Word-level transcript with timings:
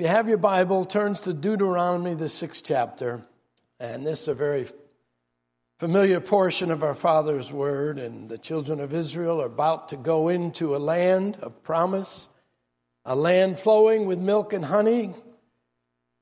If 0.00 0.04
you 0.04 0.08
have 0.08 0.28
your 0.28 0.38
Bible, 0.38 0.86
turns 0.86 1.20
to 1.20 1.34
Deuteronomy, 1.34 2.14
the 2.14 2.30
sixth 2.30 2.64
chapter, 2.64 3.22
and 3.78 4.06
this 4.06 4.22
is 4.22 4.28
a 4.28 4.34
very 4.34 4.64
familiar 5.78 6.20
portion 6.20 6.70
of 6.70 6.82
our 6.82 6.94
Father's 6.94 7.52
Word. 7.52 7.98
And 7.98 8.26
the 8.26 8.38
children 8.38 8.80
of 8.80 8.94
Israel 8.94 9.42
are 9.42 9.46
about 9.46 9.90
to 9.90 9.98
go 9.98 10.28
into 10.28 10.74
a 10.74 10.78
land 10.78 11.36
of 11.42 11.62
promise, 11.62 12.30
a 13.04 13.14
land 13.14 13.58
flowing 13.58 14.06
with 14.06 14.18
milk 14.18 14.54
and 14.54 14.64
honey. 14.64 15.12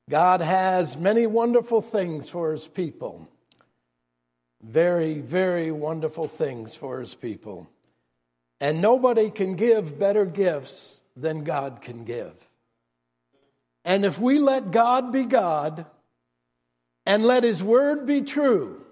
God 0.09 0.41
has 0.41 0.97
many 0.97 1.25
wonderful 1.25 1.79
things 1.79 2.27
for 2.27 2.51
His 2.51 2.67
people. 2.67 3.29
Very, 4.61 5.21
very 5.21 5.71
wonderful 5.71 6.27
things 6.27 6.75
for 6.75 6.99
His 6.99 7.15
people. 7.15 7.69
And 8.59 8.81
nobody 8.81 9.31
can 9.31 9.55
give 9.55 9.97
better 9.97 10.25
gifts 10.25 11.01
than 11.15 11.45
God 11.45 11.79
can 11.79 12.03
give. 12.03 12.48
And 13.89 14.05
if 14.05 14.19
we 14.19 14.37
let 14.37 14.69
God 14.69 15.11
be 15.11 15.23
God 15.23 15.87
and 17.07 17.25
let 17.25 17.43
His 17.43 17.63
word 17.63 18.05
be 18.05 18.21
true, 18.21 18.85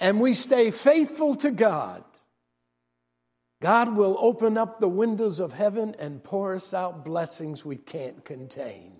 and 0.00 0.18
we 0.18 0.32
stay 0.32 0.70
faithful 0.70 1.34
to 1.36 1.50
God, 1.50 2.02
God 3.60 3.94
will 3.94 4.16
open 4.18 4.56
up 4.56 4.80
the 4.80 4.88
windows 4.88 5.40
of 5.40 5.52
heaven 5.52 5.94
and 5.98 6.24
pour 6.24 6.54
us 6.54 6.72
out 6.72 7.04
blessings 7.04 7.66
we 7.66 7.76
can't 7.76 8.24
contain. 8.24 8.96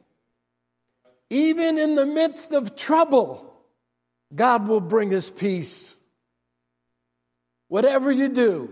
Even 1.31 1.79
in 1.79 1.95
the 1.95 2.05
midst 2.05 2.53
of 2.53 2.77
trouble, 2.77 3.51
God 4.35 4.69
will 4.69 4.83
bring 4.83 5.15
us 5.15 5.31
peace. 5.31 5.99
Whatever 7.69 8.13
you 8.13 8.29
do, 8.29 8.69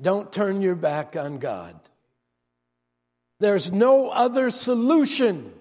don't 0.00 0.32
turn 0.32 0.62
your 0.62 0.76
back 0.76 1.14
on 1.14 1.36
God. 1.36 1.78
There's 3.40 3.72
no 3.72 4.10
other 4.10 4.50
solution 4.50 5.52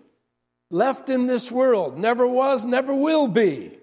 left 0.70 1.10
in 1.10 1.28
this 1.28 1.52
world. 1.52 1.98
Never 1.98 2.28
was, 2.28 2.66
never 2.66 2.94
will 2.94 3.28
be. 3.28 3.78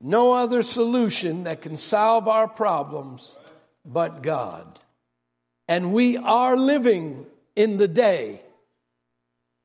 No 0.00 0.32
other 0.32 0.62
solution 0.62 1.44
that 1.44 1.62
can 1.62 1.76
solve 1.76 2.28
our 2.28 2.48
problems 2.48 3.38
but 3.84 4.22
God. 4.22 4.80
And 5.68 5.92
we 5.92 6.16
are 6.16 6.56
living 6.56 7.26
in 7.56 7.78
the 7.78 7.88
day. 7.88 8.42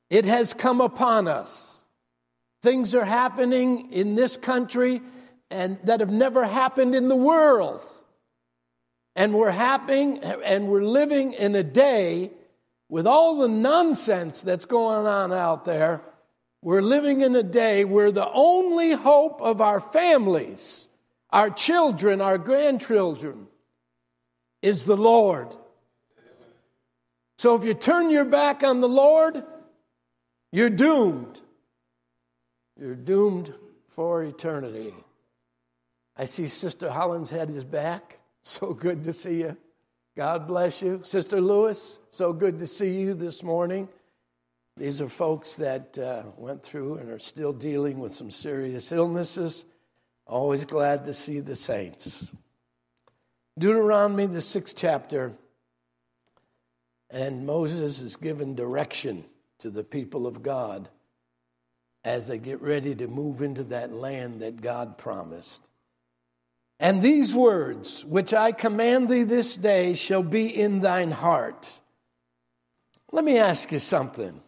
It 0.10 0.26
has 0.26 0.54
come 0.54 0.82
upon 0.82 1.28
us. 1.28 1.84
Things 2.62 2.96
are 2.96 3.06
happening 3.06 3.92
in 3.92 4.16
this 4.16 4.38
country 4.38 5.02
and 5.52 5.78
that 5.84 6.00
have 6.00 6.12
never 6.12 6.46
happened 6.46 6.96
in 6.96 7.08
the 7.08 7.16
world. 7.16 7.82
And 9.16 9.34
we're 9.34 9.52
happening 9.52 10.20
and 10.20 10.68
we're 10.68 10.84
living 10.84 11.34
in 11.34 11.56
a 11.56 11.64
day 11.64 12.32
with 12.90 13.06
all 13.06 13.38
the 13.38 13.48
nonsense 13.48 14.42
that's 14.42 14.66
going 14.66 15.06
on 15.06 15.32
out 15.32 15.64
there, 15.64 16.02
we're 16.62 16.82
living 16.82 17.22
in 17.22 17.36
a 17.36 17.44
day 17.44 17.86
where 17.86 18.12
the 18.12 18.30
only 18.32 18.92
hope 18.92 19.42
of 19.42 19.62
our 19.62 19.80
families, 19.80 20.90
our 21.30 21.50
children, 21.50 22.20
our 22.20 22.38
grandchildren, 22.38 23.48
is 24.62 24.84
the 24.84 24.98
Lord. 24.98 25.56
So 27.38 27.56
if 27.56 27.64
you 27.64 27.74
turn 27.74 28.10
your 28.10 28.26
back 28.26 28.64
on 28.64 28.82
the 28.82 28.90
Lord, 28.90 29.42
you're 30.52 30.70
doomed. 30.70 31.40
You're 32.78 32.96
doomed 32.96 33.54
for 33.90 34.24
eternity. 34.24 34.94
I 36.18 36.26
see 36.26 36.48
Sister 36.48 36.90
Holland's 36.90 37.30
head 37.30 37.50
is 37.50 37.64
back. 37.64 38.16
So 38.42 38.74
good 38.74 39.04
to 39.04 39.12
see 39.12 39.42
you. 39.42 39.58
God 40.18 40.48
bless 40.48 40.82
you. 40.82 41.02
Sister 41.04 41.40
Lewis, 41.40 42.00
so 42.10 42.34
good 42.34 42.60
to 42.60 42.68
see 42.68 43.00
you 43.00 43.14
this 43.14 43.44
morning. 43.44 43.88
These 44.76 45.02
are 45.02 45.10
folks 45.10 45.56
that 45.58 45.98
uh, 45.98 46.24
went 46.38 46.64
through 46.64 46.96
and 46.96 47.10
are 47.10 47.20
still 47.20 47.54
dealing 47.54 48.00
with 48.00 48.16
some 48.16 48.32
serious 48.32 48.92
illnesses. 48.92 49.66
Always 50.26 50.66
glad 50.66 51.06
to 51.06 51.14
see 51.14 51.40
the 51.40 51.56
saints. 51.56 52.34
Deuteronomy, 53.58 54.26
the 54.26 54.42
sixth 54.42 54.76
chapter, 54.78 55.34
and 57.10 57.46
Moses 57.46 58.02
is 58.02 58.16
given 58.16 58.56
direction 58.56 59.26
to 59.60 59.70
the 59.70 59.84
people 59.84 60.28
of 60.28 60.42
God 60.42 60.90
as 62.04 62.28
they 62.28 62.38
get 62.38 62.62
ready 62.62 62.96
to 62.96 63.08
move 63.08 63.42
into 63.42 63.64
that 63.66 63.92
land 63.92 64.42
that 64.42 64.62
God 64.62 64.98
promised. 64.98 65.69
And 66.80 67.02
these 67.02 67.36
words, 67.36 68.06
which 68.06 68.34
I 68.34 68.54
command 68.54 69.10
thee 69.10 69.24
this 69.24 69.58
day, 69.58 69.94
shall 69.94 70.24
be 70.24 70.48
in 70.48 70.80
thine 70.80 71.12
heart. 71.12 71.82
Let 73.12 73.26
me 73.26 73.38
ask 73.38 73.72
you 73.72 73.80
something. 73.80 74.42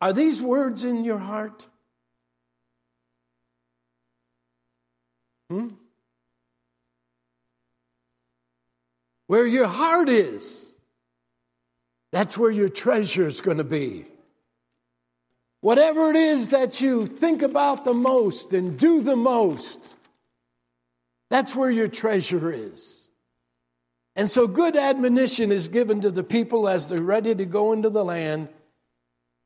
Are 0.00 0.12
these 0.12 0.42
words 0.42 0.84
in 0.84 1.04
your 1.04 1.18
heart? 1.18 1.66
Hmm? 5.48 5.68
Where 9.26 9.46
your 9.46 9.66
heart 9.68 10.08
is, 10.08 10.74
that's 12.12 12.36
where 12.36 12.50
your 12.50 12.68
treasure 12.68 13.26
is 13.26 13.40
going 13.40 13.58
to 13.58 13.64
be. 13.64 14.06
Whatever 15.60 16.10
it 16.10 16.16
is 16.16 16.48
that 16.48 16.80
you 16.80 17.06
think 17.06 17.42
about 17.42 17.84
the 17.84 17.94
most 17.94 18.52
and 18.52 18.78
do 18.78 19.00
the 19.00 19.16
most, 19.16 19.96
that's 21.30 21.54
where 21.54 21.70
your 21.70 21.88
treasure 21.88 22.52
is. 22.52 23.08
And 24.16 24.28
so, 24.28 24.46
good 24.46 24.76
admonition 24.76 25.52
is 25.52 25.68
given 25.68 26.00
to 26.02 26.10
the 26.10 26.24
people 26.24 26.68
as 26.68 26.88
they're 26.88 27.00
ready 27.00 27.34
to 27.34 27.46
go 27.46 27.72
into 27.72 27.88
the 27.88 28.04
land 28.04 28.48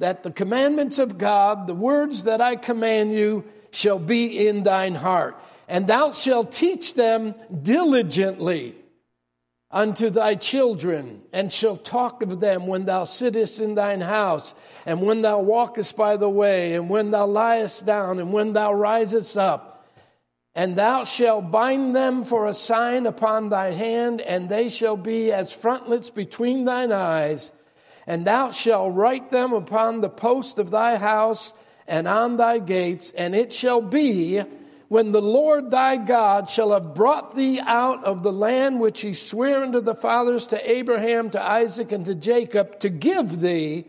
that 0.00 0.22
the 0.22 0.32
commandments 0.32 0.98
of 0.98 1.18
God, 1.18 1.66
the 1.66 1.74
words 1.74 2.24
that 2.24 2.40
I 2.40 2.56
command 2.56 3.12
you, 3.12 3.44
shall 3.70 3.98
be 3.98 4.48
in 4.48 4.62
thine 4.62 4.94
heart. 4.94 5.38
And 5.68 5.86
thou 5.86 6.12
shalt 6.12 6.50
teach 6.52 6.94
them 6.94 7.34
diligently 7.62 8.74
unto 9.70 10.08
thy 10.08 10.36
children, 10.36 11.20
and 11.32 11.52
shalt 11.52 11.84
talk 11.84 12.22
of 12.22 12.38
them 12.38 12.66
when 12.66 12.84
thou 12.84 13.04
sittest 13.04 13.60
in 13.60 13.74
thine 13.74 14.00
house, 14.00 14.54
and 14.86 15.02
when 15.02 15.20
thou 15.20 15.40
walkest 15.40 15.96
by 15.96 16.16
the 16.16 16.28
way, 16.28 16.74
and 16.74 16.88
when 16.88 17.10
thou 17.10 17.26
liest 17.26 17.84
down, 17.84 18.20
and 18.20 18.32
when 18.32 18.52
thou 18.52 18.72
risest 18.72 19.36
up 19.36 19.73
and 20.54 20.76
thou 20.76 21.02
shalt 21.02 21.50
bind 21.50 21.96
them 21.96 22.22
for 22.22 22.46
a 22.46 22.54
sign 22.54 23.06
upon 23.06 23.48
thy 23.48 23.70
hand, 23.70 24.20
and 24.20 24.48
they 24.48 24.68
shall 24.68 24.96
be 24.96 25.32
as 25.32 25.50
frontlets 25.50 26.10
between 26.10 26.64
thine 26.64 26.92
eyes. 26.92 27.52
And 28.06 28.24
thou 28.24 28.50
shalt 28.50 28.94
write 28.94 29.30
them 29.30 29.52
upon 29.52 30.00
the 30.00 30.10
post 30.10 30.58
of 30.58 30.70
thy 30.70 30.96
house 30.96 31.54
and 31.88 32.06
on 32.06 32.36
thy 32.36 32.58
gates. 32.58 33.12
And 33.16 33.34
it 33.34 33.52
shall 33.52 33.80
be 33.80 34.42
when 34.88 35.10
the 35.10 35.22
Lord 35.22 35.70
thy 35.72 35.96
God 35.96 36.48
shall 36.48 36.72
have 36.72 36.94
brought 36.94 37.34
thee 37.34 37.58
out 37.60 38.04
of 38.04 38.22
the 38.22 38.32
land 38.32 38.78
which 38.78 39.00
he 39.00 39.12
sware 39.12 39.64
unto 39.64 39.80
the 39.80 39.94
fathers, 39.94 40.46
to 40.48 40.70
Abraham, 40.70 41.30
to 41.30 41.42
Isaac, 41.42 41.90
and 41.90 42.06
to 42.06 42.14
Jacob, 42.14 42.78
to 42.80 42.90
give 42.90 43.40
thee 43.40 43.86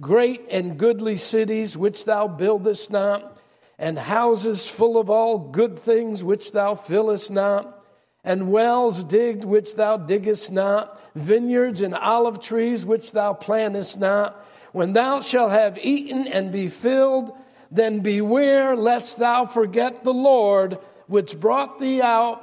great 0.00 0.42
and 0.50 0.76
goodly 0.76 1.16
cities 1.16 1.78
which 1.78 2.04
thou 2.04 2.28
buildest 2.28 2.90
not 2.90 3.33
and 3.78 3.98
houses 3.98 4.68
full 4.68 4.98
of 4.98 5.10
all 5.10 5.38
good 5.38 5.78
things 5.78 6.22
which 6.22 6.52
thou 6.52 6.74
fillest 6.74 7.30
not, 7.30 7.84
and 8.22 8.50
wells 8.50 9.04
digged 9.04 9.44
which 9.44 9.76
thou 9.76 9.96
diggest 9.96 10.50
not, 10.50 11.00
vineyards 11.14 11.80
and 11.80 11.94
olive 11.94 12.40
trees 12.40 12.86
which 12.86 13.12
thou 13.12 13.34
plantest 13.34 13.98
not. 13.98 14.44
When 14.72 14.92
thou 14.92 15.20
shalt 15.20 15.50
have 15.50 15.78
eaten 15.82 16.26
and 16.26 16.50
be 16.50 16.68
filled, 16.68 17.32
then 17.70 18.00
beware 18.00 18.74
lest 18.74 19.18
thou 19.18 19.44
forget 19.44 20.04
the 20.04 20.14
Lord 20.14 20.78
which 21.06 21.38
brought 21.38 21.78
thee 21.78 22.00
out 22.00 22.40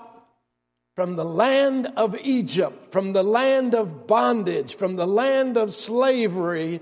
from 0.96 1.16
the 1.16 1.26
land 1.26 1.88
of 1.96 2.16
Egypt, 2.22 2.92
from 2.92 3.14
the 3.14 3.24
land 3.24 3.74
of 3.74 4.06
bondage, 4.08 4.76
from 4.76 4.98
the 4.98 5.08
land 5.08 5.58
of 5.58 5.74
slavery 5.74 6.82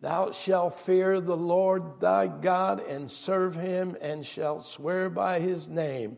Thou 0.00 0.30
shalt 0.30 0.74
fear 0.74 1.20
the 1.20 1.36
Lord 1.36 2.00
thy 2.00 2.26
God 2.26 2.80
and 2.80 3.10
serve 3.10 3.54
him, 3.54 3.96
and 4.00 4.24
shalt 4.24 4.64
swear 4.64 5.10
by 5.10 5.40
his 5.40 5.68
name. 5.68 6.16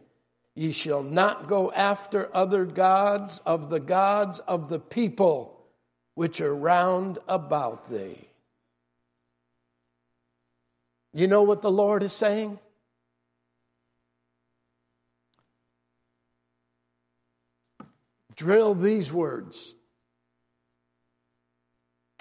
Ye 0.54 0.70
shall 0.70 1.02
not 1.02 1.48
go 1.48 1.72
after 1.72 2.34
other 2.34 2.64
gods 2.64 3.40
of 3.44 3.70
the 3.70 3.80
gods 3.80 4.38
of 4.40 4.68
the 4.68 4.78
people 4.78 5.66
which 6.14 6.40
are 6.40 6.54
round 6.54 7.18
about 7.26 7.88
thee. 7.88 8.28
You 11.12 11.26
know 11.26 11.42
what 11.42 11.62
the 11.62 11.70
Lord 11.70 12.02
is 12.02 12.12
saying? 12.12 12.58
Drill 18.36 18.74
these 18.74 19.12
words 19.12 19.74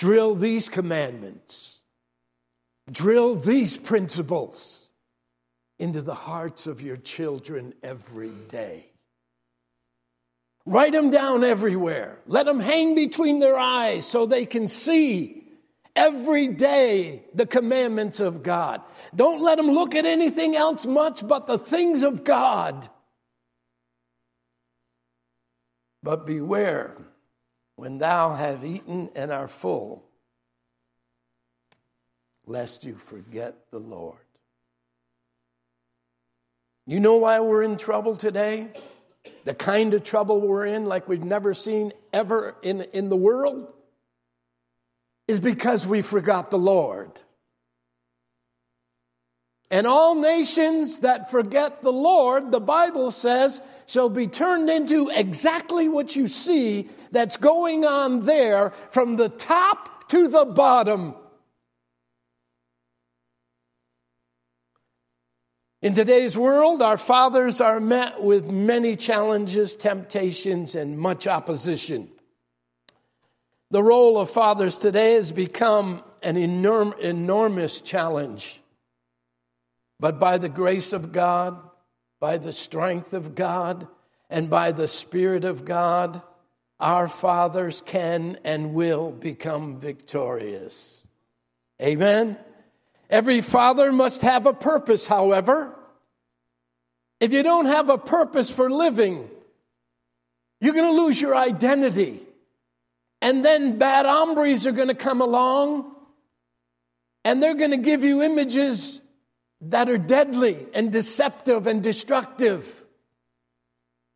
Drill 0.01 0.33
these 0.33 0.67
commandments, 0.67 1.79
drill 2.91 3.35
these 3.35 3.77
principles 3.77 4.89
into 5.77 6.01
the 6.01 6.15
hearts 6.15 6.65
of 6.65 6.81
your 6.81 6.97
children 6.97 7.75
every 7.83 8.31
day. 8.49 8.87
Write 10.65 10.93
them 10.93 11.11
down 11.11 11.43
everywhere. 11.43 12.17
Let 12.25 12.47
them 12.47 12.59
hang 12.59 12.95
between 12.95 13.37
their 13.37 13.55
eyes 13.59 14.07
so 14.07 14.25
they 14.25 14.47
can 14.47 14.67
see 14.67 15.43
every 15.95 16.47
day 16.47 17.23
the 17.35 17.45
commandments 17.45 18.19
of 18.19 18.41
God. 18.41 18.81
Don't 19.15 19.43
let 19.43 19.57
them 19.59 19.69
look 19.69 19.93
at 19.93 20.07
anything 20.07 20.55
else 20.55 20.83
much 20.83 21.27
but 21.27 21.45
the 21.45 21.59
things 21.59 22.01
of 22.01 22.23
God. 22.23 22.89
But 26.01 26.25
beware 26.25 26.97
when 27.81 27.97
thou 27.97 28.35
have 28.35 28.63
eaten 28.63 29.09
and 29.15 29.31
are 29.31 29.47
full, 29.47 30.03
lest 32.45 32.83
you 32.83 32.93
forget 32.93 33.55
the 33.71 33.79
Lord. 33.79 34.19
You 36.85 36.99
know 36.99 37.15
why 37.15 37.39
we're 37.39 37.63
in 37.63 37.77
trouble 37.77 38.15
today? 38.15 38.67
The 39.45 39.55
kind 39.55 39.95
of 39.95 40.03
trouble 40.03 40.39
we're 40.41 40.67
in, 40.67 40.85
like 40.85 41.07
we've 41.07 41.23
never 41.23 41.55
seen 41.55 41.91
ever 42.13 42.55
in, 42.61 42.81
in 42.93 43.09
the 43.09 43.15
world, 43.15 43.73
is 45.27 45.39
because 45.39 45.87
we 45.87 46.03
forgot 46.03 46.51
the 46.51 46.59
Lord. 46.59 47.09
And 49.71 49.87
all 49.87 50.15
nations 50.15 50.99
that 50.99 51.31
forget 51.31 51.81
the 51.81 51.93
Lord, 51.93 52.51
the 52.51 52.59
Bible 52.59 53.09
says, 53.09 53.61
shall 53.87 54.09
be 54.09 54.27
turned 54.27 54.69
into 54.69 55.09
exactly 55.09 55.87
what 55.87 56.13
you 56.13 56.27
see 56.27 56.89
that's 57.11 57.37
going 57.37 57.85
on 57.85 58.25
there 58.25 58.73
from 58.89 59.15
the 59.15 59.29
top 59.29 60.09
to 60.09 60.27
the 60.27 60.43
bottom. 60.43 61.15
In 65.81 65.93
today's 65.93 66.37
world, 66.37 66.81
our 66.81 66.97
fathers 66.97 67.61
are 67.61 67.79
met 67.79 68.21
with 68.21 68.51
many 68.51 68.97
challenges, 68.97 69.75
temptations, 69.77 70.75
and 70.75 70.99
much 70.99 71.27
opposition. 71.27 72.09
The 73.71 73.81
role 73.81 74.19
of 74.19 74.29
fathers 74.29 74.77
today 74.77 75.13
has 75.13 75.31
become 75.31 76.03
an 76.21 76.35
enorm- 76.35 76.99
enormous 76.99 77.79
challenge. 77.79 78.60
But 80.01 80.19
by 80.19 80.39
the 80.39 80.49
grace 80.49 80.93
of 80.93 81.11
God, 81.11 81.61
by 82.19 82.39
the 82.39 82.51
strength 82.51 83.13
of 83.13 83.35
God, 83.35 83.87
and 84.31 84.49
by 84.49 84.71
the 84.71 84.87
Spirit 84.87 85.43
of 85.43 85.63
God, 85.63 86.23
our 86.79 87.07
fathers 87.07 87.83
can 87.85 88.39
and 88.43 88.73
will 88.73 89.11
become 89.11 89.79
victorious. 89.79 91.05
Amen. 91.79 92.37
Every 93.11 93.41
father 93.41 93.91
must 93.91 94.21
have 94.21 94.47
a 94.47 94.53
purpose, 94.53 95.05
however. 95.05 95.77
If 97.19 97.31
you 97.31 97.43
don't 97.43 97.67
have 97.67 97.89
a 97.89 97.99
purpose 97.99 98.49
for 98.49 98.71
living, 98.71 99.29
you're 100.59 100.73
going 100.73 100.95
to 100.95 101.03
lose 101.03 101.21
your 101.21 101.35
identity. 101.35 102.23
And 103.21 103.45
then 103.45 103.77
bad 103.77 104.07
hombres 104.07 104.65
are 104.65 104.71
going 104.71 104.87
to 104.87 104.95
come 104.95 105.21
along 105.21 105.93
and 107.23 107.43
they're 107.43 107.53
going 107.53 107.71
to 107.71 107.77
give 107.77 108.03
you 108.03 108.23
images 108.23 109.00
that 109.61 109.89
are 109.89 109.97
deadly 109.97 110.65
and 110.73 110.91
deceptive 110.91 111.67
and 111.67 111.83
destructive. 111.83 112.83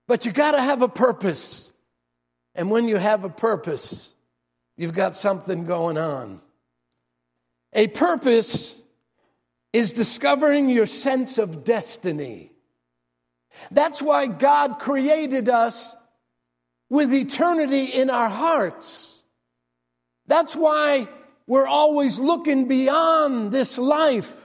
But 0.08 0.26
you 0.26 0.32
got 0.32 0.52
to 0.52 0.62
have 0.62 0.82
a 0.82 0.88
purpose. 0.88 1.72
And 2.56 2.72
when 2.72 2.88
you 2.88 2.98
have 2.98 3.24
a 3.24 3.30
purpose, 3.30 4.14
you've 4.78 4.94
got 4.94 5.16
something 5.16 5.66
going 5.66 5.98
on. 5.98 6.42
A 7.74 7.88
purpose 7.88 8.82
is 9.74 9.94
discovering 9.94 10.70
your 10.70 10.86
sense 10.86 11.38
of 11.38 11.64
destiny. 11.64 12.52
That's 13.72 14.02
why 14.02 14.28
God 14.28 14.80
created 14.80 15.50
us 15.50 15.96
with 16.90 17.14
eternity 17.14 17.86
in 17.86 18.10
our 18.10 18.30
hearts. 18.30 19.24
That's 20.28 20.56
why 20.56 21.08
we're 21.48 21.68
always 21.68 22.20
looking 22.20 22.68
beyond 22.68 23.52
this 23.52 23.78
life. 23.78 24.45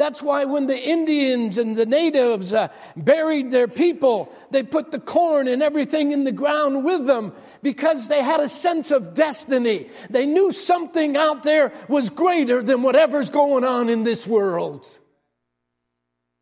That's 0.00 0.22
why 0.22 0.46
when 0.46 0.66
the 0.66 0.80
Indians 0.80 1.58
and 1.58 1.76
the 1.76 1.84
natives 1.84 2.54
uh, 2.54 2.68
buried 2.96 3.50
their 3.50 3.68
people, 3.68 4.32
they 4.50 4.62
put 4.62 4.92
the 4.92 4.98
corn 4.98 5.46
and 5.46 5.62
everything 5.62 6.12
in 6.12 6.24
the 6.24 6.32
ground 6.32 6.86
with 6.86 7.04
them 7.04 7.34
because 7.62 8.08
they 8.08 8.22
had 8.22 8.40
a 8.40 8.48
sense 8.48 8.92
of 8.92 9.12
destiny. 9.12 9.90
They 10.08 10.24
knew 10.24 10.52
something 10.52 11.18
out 11.18 11.42
there 11.42 11.74
was 11.86 12.08
greater 12.08 12.62
than 12.62 12.82
whatever's 12.82 13.28
going 13.28 13.62
on 13.62 13.90
in 13.90 14.02
this 14.02 14.26
world. 14.26 14.88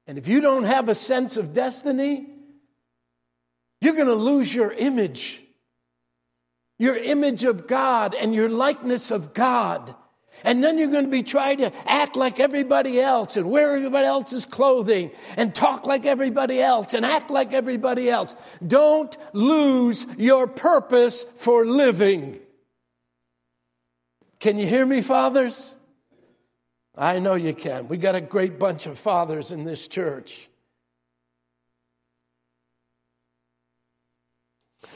And 0.06 0.19
if 0.19 0.28
you 0.28 0.40
don't 0.40 0.62
have 0.62 0.88
a 0.88 0.94
sense 0.94 1.37
of 1.37 1.52
destiny, 1.52 2.28
you're 3.81 3.96
going 3.96 4.06
to 4.06 4.14
lose 4.14 4.55
your 4.55 4.70
image, 4.70 5.43
your 6.78 6.96
image 6.96 7.43
of 7.43 7.66
God 7.66 8.14
and 8.14 8.32
your 8.32 8.49
likeness 8.49 9.10
of 9.10 9.34
God. 9.34 9.96
And 10.44 10.62
then 10.62 10.79
you're 10.79 10.90
going 10.90 11.05
to 11.05 11.11
be 11.11 11.23
trying 11.23 11.58
to 11.58 11.73
act 11.87 12.17
like 12.17 12.40
everybody 12.40 13.00
else 13.00 13.37
and 13.37 13.50
wear 13.50 13.76
everybody 13.76 14.06
else's 14.06 14.46
clothing 14.46 15.11
and 15.37 15.55
talk 15.55 15.87
like 15.87 16.06
everybody 16.06 16.61
else 16.61 16.94
and 16.94 17.05
act 17.05 17.31
like 17.31 17.52
everybody 17.52 18.08
else. 18.08 18.35
Don't 18.67 19.17
lose 19.32 20.06
your 20.17 20.46
purpose 20.46 21.26
for 21.37 21.67
living. 21.67 22.38
Can 24.38 24.56
you 24.58 24.67
hear 24.67 24.87
me, 24.87 25.00
fathers? 25.00 25.76
I 26.96 27.19
know 27.19 27.34
you 27.34 27.55
can. 27.55 27.88
We 27.88 27.96
got 27.96 28.14
a 28.14 28.20
great 28.20 28.58
bunch 28.58 28.87
of 28.87 28.99
fathers 28.99 29.52
in 29.52 29.64
this 29.64 29.87
church. 29.87 30.49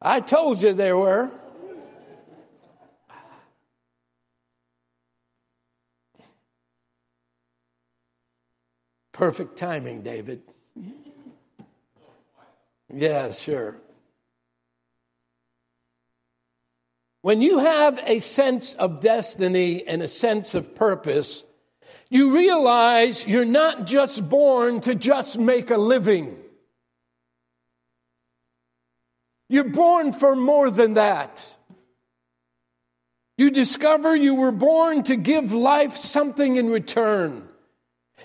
I 0.00 0.20
told 0.20 0.62
you 0.62 0.72
there 0.72 0.96
were. 0.96 1.30
Perfect 9.14 9.56
timing, 9.56 10.02
David. 10.02 10.42
Yeah, 12.92 13.30
sure. 13.30 13.76
When 17.22 17.40
you 17.40 17.60
have 17.60 17.98
a 18.04 18.18
sense 18.18 18.74
of 18.74 19.00
destiny 19.00 19.86
and 19.86 20.02
a 20.02 20.08
sense 20.08 20.54
of 20.56 20.74
purpose, 20.74 21.44
you 22.10 22.34
realize 22.34 23.24
you're 23.26 23.44
not 23.44 23.86
just 23.86 24.28
born 24.28 24.80
to 24.82 24.96
just 24.96 25.38
make 25.38 25.70
a 25.70 25.78
living. 25.78 26.36
You're 29.48 29.70
born 29.70 30.12
for 30.12 30.34
more 30.34 30.70
than 30.70 30.94
that. 30.94 31.56
You 33.38 33.50
discover 33.50 34.14
you 34.14 34.34
were 34.34 34.52
born 34.52 35.04
to 35.04 35.14
give 35.14 35.52
life 35.52 35.96
something 35.96 36.56
in 36.56 36.68
return. 36.68 37.48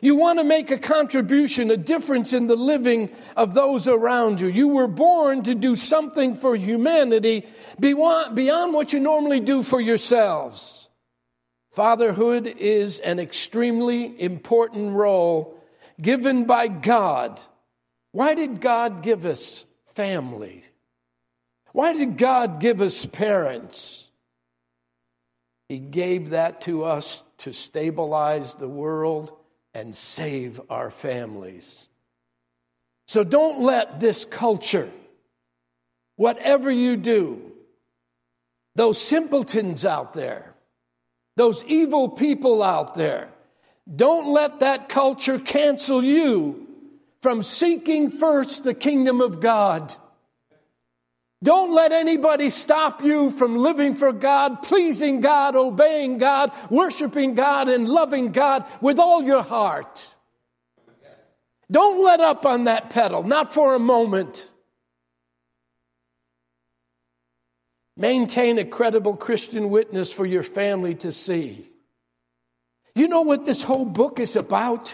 You 0.01 0.15
want 0.15 0.39
to 0.39 0.45
make 0.45 0.71
a 0.71 0.77
contribution, 0.77 1.71
a 1.71 1.77
difference 1.77 2.33
in 2.33 2.47
the 2.47 2.55
living 2.55 3.09
of 3.35 3.53
those 3.53 3.87
around 3.87 4.39
you. 4.39 4.47
You 4.47 4.69
were 4.69 4.87
born 4.87 5.43
to 5.43 5.55
do 5.55 5.75
something 5.75 6.35
for 6.35 6.55
humanity 6.55 7.45
beyond 7.79 8.73
what 8.73 8.93
you 8.93 8.99
normally 8.99 9.39
do 9.39 9.61
for 9.63 9.81
yourselves. 9.81 10.89
Fatherhood 11.71 12.47
is 12.47 12.99
an 12.99 13.19
extremely 13.19 14.19
important 14.21 14.93
role 14.93 15.61
given 16.01 16.45
by 16.45 16.67
God. 16.67 17.39
Why 18.11 18.33
did 18.33 18.61
God 18.61 19.03
give 19.03 19.25
us 19.25 19.65
family? 19.93 20.63
Why 21.73 21.93
did 21.93 22.17
God 22.17 22.59
give 22.59 22.81
us 22.81 23.05
parents? 23.05 24.09
He 25.67 25.77
gave 25.77 26.31
that 26.31 26.61
to 26.61 26.83
us 26.83 27.21
to 27.39 27.53
stabilize 27.53 28.55
the 28.55 28.67
world 28.67 29.31
and 29.73 29.95
save 29.95 30.59
our 30.69 30.89
families. 30.89 31.89
So 33.07 33.23
don't 33.23 33.61
let 33.61 33.99
this 33.99 34.25
culture, 34.25 34.89
whatever 36.15 36.71
you 36.71 36.95
do, 36.97 37.41
those 38.75 39.01
simpletons 39.01 39.85
out 39.85 40.13
there, 40.13 40.55
those 41.35 41.63
evil 41.65 42.09
people 42.09 42.61
out 42.61 42.95
there, 42.95 43.29
don't 43.95 44.31
let 44.31 44.59
that 44.59 44.89
culture 44.89 45.39
cancel 45.39 46.03
you 46.03 46.67
from 47.21 47.43
seeking 47.43 48.09
first 48.09 48.63
the 48.63 48.73
kingdom 48.73 49.21
of 49.21 49.39
God. 49.39 49.95
Don't 51.41 51.73
let 51.73 51.93
anybody 51.93 52.49
stop 52.49 53.01
you 53.01 53.31
from 53.31 53.55
living 53.55 53.93
for 53.93 54.11
God, 54.11 54.61
pleasing 54.61 55.21
God, 55.21 55.55
obeying 55.55 56.17
God, 56.17 56.51
worshiping 56.69 57.33
God, 57.33 57.69
and 57.69 57.87
loving 57.87 58.33
God 58.33 58.65
with 58.81 58.99
all 58.99 59.23
your 59.23 59.41
heart. 59.41 60.15
Don't 61.71 62.03
let 62.03 62.19
up 62.19 62.45
on 62.45 62.65
that 62.65 62.89
pedal, 62.89 63.23
not 63.23 63.53
for 63.53 63.73
a 63.73 63.79
moment. 63.79 64.49
Maintain 67.95 68.57
a 68.57 68.65
credible 68.65 69.15
Christian 69.15 69.69
witness 69.69 70.11
for 70.11 70.25
your 70.25 70.43
family 70.43 70.95
to 70.95 71.11
see. 71.11 71.69
You 72.95 73.07
know 73.07 73.21
what 73.21 73.45
this 73.45 73.63
whole 73.63 73.85
book 73.85 74.19
is 74.19 74.35
about? 74.35 74.93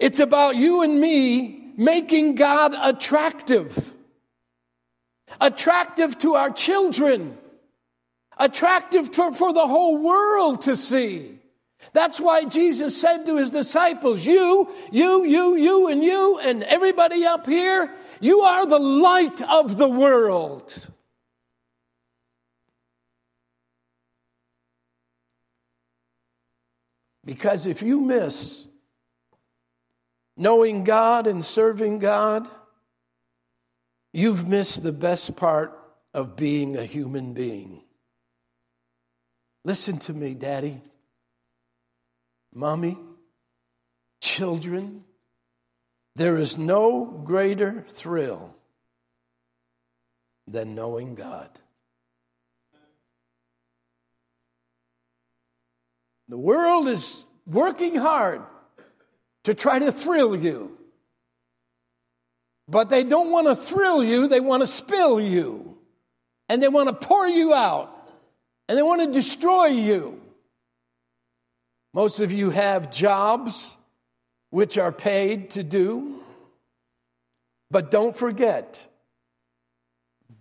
It's 0.00 0.20
about 0.20 0.56
you 0.56 0.82
and 0.82 1.00
me 1.00 1.74
making 1.76 2.34
God 2.34 2.74
attractive 2.80 3.92
attractive 5.40 6.18
to 6.18 6.34
our 6.34 6.50
children, 6.50 7.36
attractive 8.36 9.10
to, 9.12 9.32
for 9.32 9.52
the 9.52 9.66
whole 9.66 9.96
world 9.98 10.62
to 10.62 10.76
see. 10.76 11.38
That's 11.92 12.20
why 12.20 12.44
Jesus 12.44 13.00
said 13.00 13.26
to 13.26 13.36
his 13.36 13.50
disciples, 13.50 14.24
You, 14.24 14.72
you, 14.90 15.24
you, 15.24 15.56
you, 15.56 15.88
and 15.88 16.02
you, 16.02 16.38
and 16.38 16.62
everybody 16.64 17.24
up 17.24 17.46
here, 17.46 17.94
you 18.20 18.40
are 18.40 18.66
the 18.66 18.78
light 18.78 19.40
of 19.42 19.76
the 19.76 19.88
world. 19.88 20.90
Because 27.24 27.66
if 27.66 27.82
you 27.82 28.00
miss 28.00 28.66
knowing 30.36 30.84
God 30.84 31.26
and 31.26 31.44
serving 31.44 31.98
God, 31.98 32.48
you've 34.16 34.48
missed 34.48 34.82
the 34.82 34.92
best 34.92 35.36
part 35.36 35.78
of 36.14 36.36
being 36.36 36.78
a 36.78 36.84
human 36.84 37.34
being. 37.34 37.82
Listen 39.62 39.98
to 39.98 40.14
me, 40.14 40.32
Daddy, 40.32 40.80
Mommy, 42.54 42.96
children. 44.22 45.04
There 46.14 46.38
is 46.38 46.56
no 46.56 47.04
greater 47.04 47.84
thrill 47.88 48.56
than 50.48 50.74
knowing 50.74 51.14
God. 51.14 51.50
The 56.28 56.38
world 56.38 56.88
is 56.88 57.22
working 57.46 57.96
hard 57.96 58.40
to 59.44 59.52
try 59.52 59.78
to 59.78 59.92
thrill 59.92 60.34
you. 60.34 60.78
But 62.68 62.88
they 62.88 63.04
don't 63.04 63.30
want 63.30 63.46
to 63.46 63.54
thrill 63.54 64.02
you, 64.02 64.28
they 64.28 64.40
want 64.40 64.62
to 64.62 64.66
spill 64.66 65.20
you. 65.20 65.76
And 66.48 66.62
they 66.62 66.68
want 66.68 66.88
to 66.88 67.06
pour 67.06 67.26
you 67.26 67.54
out. 67.54 67.92
And 68.68 68.76
they 68.76 68.82
want 68.82 69.02
to 69.02 69.12
destroy 69.12 69.66
you. 69.66 70.20
Most 71.94 72.20
of 72.20 72.32
you 72.32 72.50
have 72.50 72.90
jobs 72.90 73.76
which 74.50 74.78
are 74.78 74.92
paid 74.92 75.50
to 75.50 75.62
do. 75.62 76.20
But 77.70 77.90
don't 77.90 78.14
forget, 78.14 78.88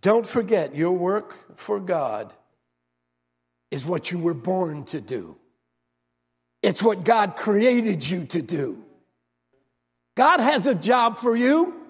don't 0.01 0.27
forget 0.27 0.75
your 0.75 0.91
work 0.91 1.57
for 1.57 1.79
God 1.79 2.33
is 3.71 3.85
what 3.85 4.11
you 4.11 4.19
were 4.19 4.33
born 4.33 4.85
to 4.85 5.01
do. 5.01 5.37
It's 6.61 6.81
what 6.81 7.03
God 7.03 7.35
created 7.35 8.07
you 8.07 8.25
to 8.25 8.41
do. 8.41 8.83
God 10.15 10.39
has 10.39 10.67
a 10.67 10.75
job 10.75 11.17
for 11.17 11.35
you 11.35 11.84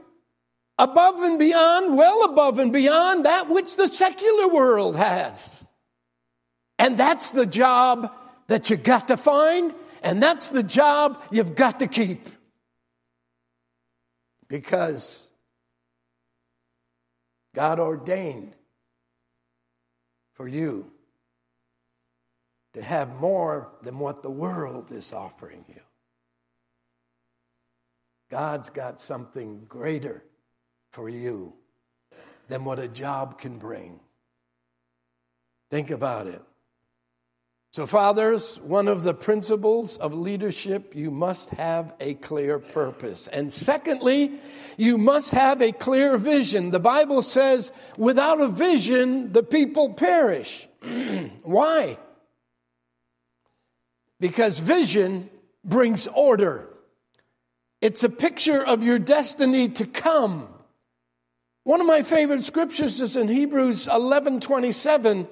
above 0.78 1.22
and 1.22 1.40
beyond, 1.40 1.98
well 1.98 2.24
above 2.24 2.60
and 2.60 2.74
beyond 2.74 3.26
that 3.26 3.50
which 3.50 3.76
the 3.76 3.88
secular 3.88 4.48
world 4.48 4.96
has. 4.96 5.70
And 6.78 6.98
that's 6.98 7.32
the 7.32 7.46
job 7.46 8.14
that 8.48 8.70
you 8.70 8.78
got 8.78 9.08
to 9.08 9.18
find, 9.18 9.74
and 10.04 10.22
that's 10.22 10.50
the 10.50 10.64
job 10.64 11.22
you've 11.32 11.56
got 11.56 11.80
to 11.80 11.88
keep. 11.88 12.28
Because 14.48 15.28
God 17.54 17.80
ordained 17.80 18.54
for 20.34 20.48
you 20.48 20.92
to 22.74 22.82
have 22.82 23.16
more 23.22 23.72
than 23.82 23.98
what 23.98 24.22
the 24.22 24.30
world 24.30 24.92
is 24.92 25.14
offering 25.14 25.64
you. 25.70 25.82
God's 28.30 28.70
got 28.70 29.00
something 29.00 29.64
greater 29.68 30.24
for 30.96 31.10
you 31.10 31.54
than 32.48 32.66
what 32.66 32.80
a 32.80 32.88
job 32.88 33.38
can 33.40 33.60
bring. 33.60 34.00
Think 35.70 35.92
about 35.92 36.28
it. 36.28 36.42
So, 37.74 37.86
fathers, 37.86 38.58
one 38.62 38.88
of 38.88 39.04
the 39.04 39.14
principles 39.14 39.98
of 39.98 40.14
leadership, 40.14 40.96
you 40.96 41.12
must 41.12 41.50
have 41.50 41.94
a 42.00 42.14
clear 42.14 42.58
purpose. 42.58 43.28
And 43.28 43.52
secondly, 43.52 44.32
you 44.78 44.98
must 44.98 45.32
have 45.32 45.62
a 45.62 45.74
clear 45.74 46.18
vision. 46.18 46.72
The 46.72 46.80
Bible 46.80 47.22
says, 47.22 47.72
without 47.98 48.40
a 48.40 48.48
vision, 48.48 49.34
the 49.34 49.44
people 49.44 49.94
perish. 49.94 50.68
Why? 51.44 51.98
because 54.20 54.60
vision 54.60 55.30
brings 55.64 56.08
order. 56.08 56.68
It's 57.82 58.04
a 58.04 58.10
picture 58.10 58.64
of 58.64 58.84
your 58.84 59.00
destiny 59.00 59.70
to 59.70 59.86
come. 59.86 60.48
One 61.66 61.82
of 61.82 61.88
my 61.88 62.04
favorite 62.04 62.44
scriptures 62.44 63.02
is 63.02 63.16
in 63.16 63.28
Hebrews 63.28 63.88
11:27 63.88 65.28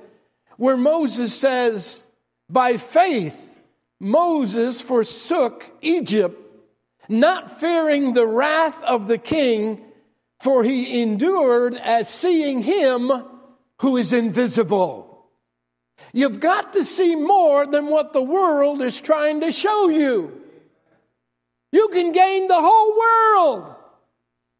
where 0.57 0.75
Moses 0.75 1.31
says, 1.31 2.03
"By 2.49 2.77
faith 2.77 3.55
Moses 3.99 4.81
forsook 4.81 5.69
Egypt, 5.81 6.35
not 7.07 7.51
fearing 7.51 8.13
the 8.13 8.25
wrath 8.25 8.81
of 8.81 9.07
the 9.07 9.19
king, 9.19 9.85
for 10.39 10.63
he 10.63 11.03
endured 11.03 11.75
as 11.75 12.09
seeing 12.09 12.63
him 12.63 13.11
who 13.81 13.95
is 13.95 14.11
invisible." 14.11 15.27
You've 16.13 16.39
got 16.39 16.73
to 16.73 16.83
see 16.83 17.15
more 17.15 17.67
than 17.67 17.85
what 17.85 18.11
the 18.11 18.23
world 18.23 18.81
is 18.81 18.99
trying 18.99 19.41
to 19.41 19.51
show 19.51 19.87
you. 19.87 20.41
You 21.71 21.89
can 21.89 22.11
gain 22.11 22.47
the 22.47 22.59
whole 22.59 22.97
world 22.97 23.75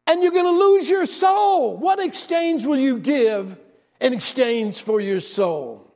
and 0.06 0.22
you're 0.22 0.32
going 0.32 0.44
to 0.44 0.50
lose 0.50 0.88
your 0.88 1.06
soul. 1.06 1.76
What 1.76 2.00
exchange 2.00 2.64
will 2.64 2.78
you 2.78 2.98
give 2.98 3.58
in 4.00 4.12
exchange 4.12 4.82
for 4.82 5.00
your 5.00 5.20
soul? 5.20 5.94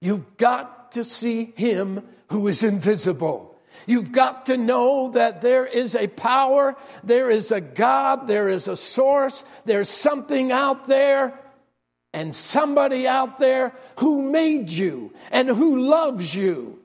You've 0.00 0.36
got 0.36 0.92
to 0.92 1.04
see 1.04 1.52
Him 1.56 2.02
who 2.28 2.48
is 2.48 2.62
invisible. 2.62 3.56
You've 3.86 4.12
got 4.12 4.46
to 4.46 4.56
know 4.56 5.10
that 5.10 5.40
there 5.40 5.66
is 5.66 5.94
a 5.94 6.08
power, 6.08 6.76
there 7.04 7.30
is 7.30 7.52
a 7.52 7.60
God, 7.60 8.26
there 8.26 8.48
is 8.48 8.68
a 8.68 8.76
source, 8.76 9.44
there's 9.64 9.88
something 9.88 10.52
out 10.52 10.86
there 10.86 11.38
and 12.12 12.34
somebody 12.34 13.06
out 13.06 13.38
there 13.38 13.74
who 13.98 14.22
made 14.22 14.70
you 14.70 15.12
and 15.30 15.48
who 15.48 15.88
loves 15.88 16.34
you 16.34 16.80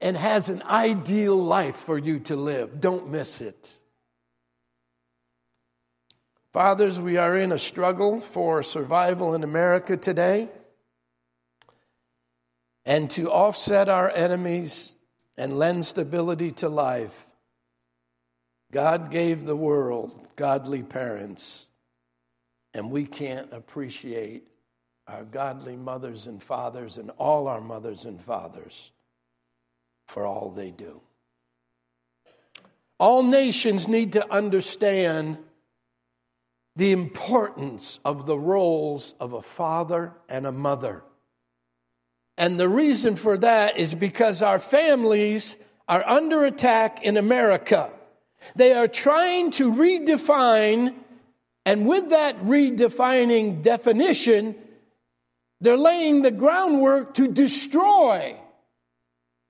and 0.00 0.16
has 0.16 0.48
an 0.48 0.62
ideal 0.62 1.36
life 1.36 1.76
for 1.76 1.98
you 1.98 2.18
to 2.20 2.36
live. 2.36 2.80
Don't 2.80 3.08
miss 3.08 3.40
it. 3.40 3.74
Fathers, 6.56 6.98
we 6.98 7.18
are 7.18 7.36
in 7.36 7.52
a 7.52 7.58
struggle 7.58 8.18
for 8.18 8.62
survival 8.62 9.34
in 9.34 9.44
America 9.44 9.94
today. 9.94 10.48
And 12.86 13.10
to 13.10 13.30
offset 13.30 13.90
our 13.90 14.08
enemies 14.08 14.96
and 15.36 15.58
lend 15.58 15.84
stability 15.84 16.52
to 16.52 16.70
life, 16.70 17.26
God 18.72 19.10
gave 19.10 19.44
the 19.44 19.54
world 19.54 20.18
godly 20.34 20.82
parents, 20.82 21.68
and 22.72 22.90
we 22.90 23.04
can't 23.04 23.52
appreciate 23.52 24.48
our 25.06 25.24
godly 25.24 25.76
mothers 25.76 26.26
and 26.26 26.42
fathers 26.42 26.96
and 26.96 27.10
all 27.18 27.48
our 27.48 27.60
mothers 27.60 28.06
and 28.06 28.18
fathers 28.18 28.92
for 30.08 30.24
all 30.24 30.48
they 30.52 30.70
do. 30.70 31.02
All 32.98 33.22
nations 33.22 33.86
need 33.86 34.14
to 34.14 34.32
understand 34.32 35.36
the 36.76 36.92
importance 36.92 37.98
of 38.04 38.26
the 38.26 38.38
roles 38.38 39.14
of 39.18 39.32
a 39.32 39.42
father 39.42 40.12
and 40.28 40.46
a 40.46 40.52
mother. 40.52 41.02
And 42.38 42.60
the 42.60 42.68
reason 42.68 43.16
for 43.16 43.38
that 43.38 43.78
is 43.78 43.94
because 43.94 44.42
our 44.42 44.58
families 44.58 45.56
are 45.88 46.06
under 46.06 46.44
attack 46.44 47.02
in 47.02 47.16
America. 47.16 47.90
They 48.54 48.72
are 48.74 48.88
trying 48.88 49.52
to 49.52 49.72
redefine, 49.72 50.94
and 51.64 51.86
with 51.86 52.10
that 52.10 52.38
redefining 52.44 53.62
definition, 53.62 54.54
they're 55.62 55.78
laying 55.78 56.20
the 56.20 56.30
groundwork 56.30 57.14
to 57.14 57.26
destroy 57.26 58.36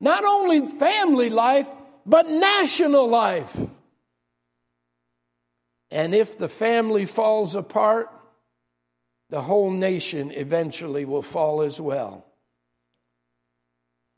not 0.00 0.25
only 0.25 0.66
family 0.68 1.30
life, 1.30 1.68
but 2.04 2.28
national 2.28 3.09
life. 3.09 3.56
And 5.90 6.14
if 6.14 6.37
the 6.37 6.49
family 6.49 7.05
falls 7.05 7.55
apart, 7.55 8.11
the 9.31 9.43
whole 9.43 9.71
nation 9.71 10.31
eventually 10.33 11.05
will 11.05 11.23
fall 11.23 11.62
as 11.62 11.81
well. 11.81 12.25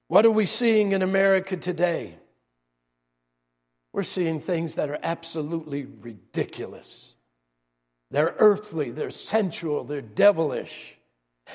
What 0.09 0.25
are 0.25 0.31
we 0.31 0.47
seeing 0.47 0.93
in 0.93 1.03
America 1.03 1.57
today? 1.57 2.17
We're 3.93 4.03
seeing 4.03 4.41
things 4.41 4.77
that 4.77 4.91
are 4.91 4.99
absolutely 5.03 5.85
ridiculous. 5.85 7.15
They're 8.11 8.35
earthly, 8.39 8.91
they're 8.91 9.11
sensual, 9.11 9.85
they're 9.85 10.01
devilish. 10.01 10.99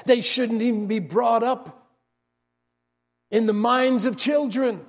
They 0.06 0.22
shouldn't 0.22 0.62
even 0.62 0.88
be 0.88 1.00
brought 1.00 1.44
up 1.44 1.88
in 3.32 3.46
the 3.46 3.54
minds 3.54 4.06
of 4.06 4.18
children. 4.18 4.86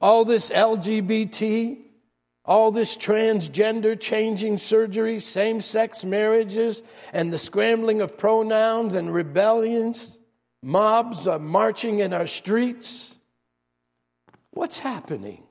All 0.00 0.24
this 0.24 0.50
LGBT, 0.50 1.78
all 2.44 2.70
this 2.70 2.96
transgender 2.96 3.98
changing 3.98 4.58
surgery, 4.58 5.20
same 5.20 5.60
sex 5.60 6.04
marriages, 6.04 6.82
and 7.12 7.32
the 7.32 7.38
scrambling 7.38 8.00
of 8.00 8.16
pronouns 8.16 8.94
and 8.94 9.12
rebellions 9.12 10.18
mobs 10.62 11.26
are 11.26 11.38
marching 11.38 12.00
in 12.00 12.12
our 12.12 12.26
streets. 12.26 13.14
What's 14.50 14.78
happening? 14.78 15.42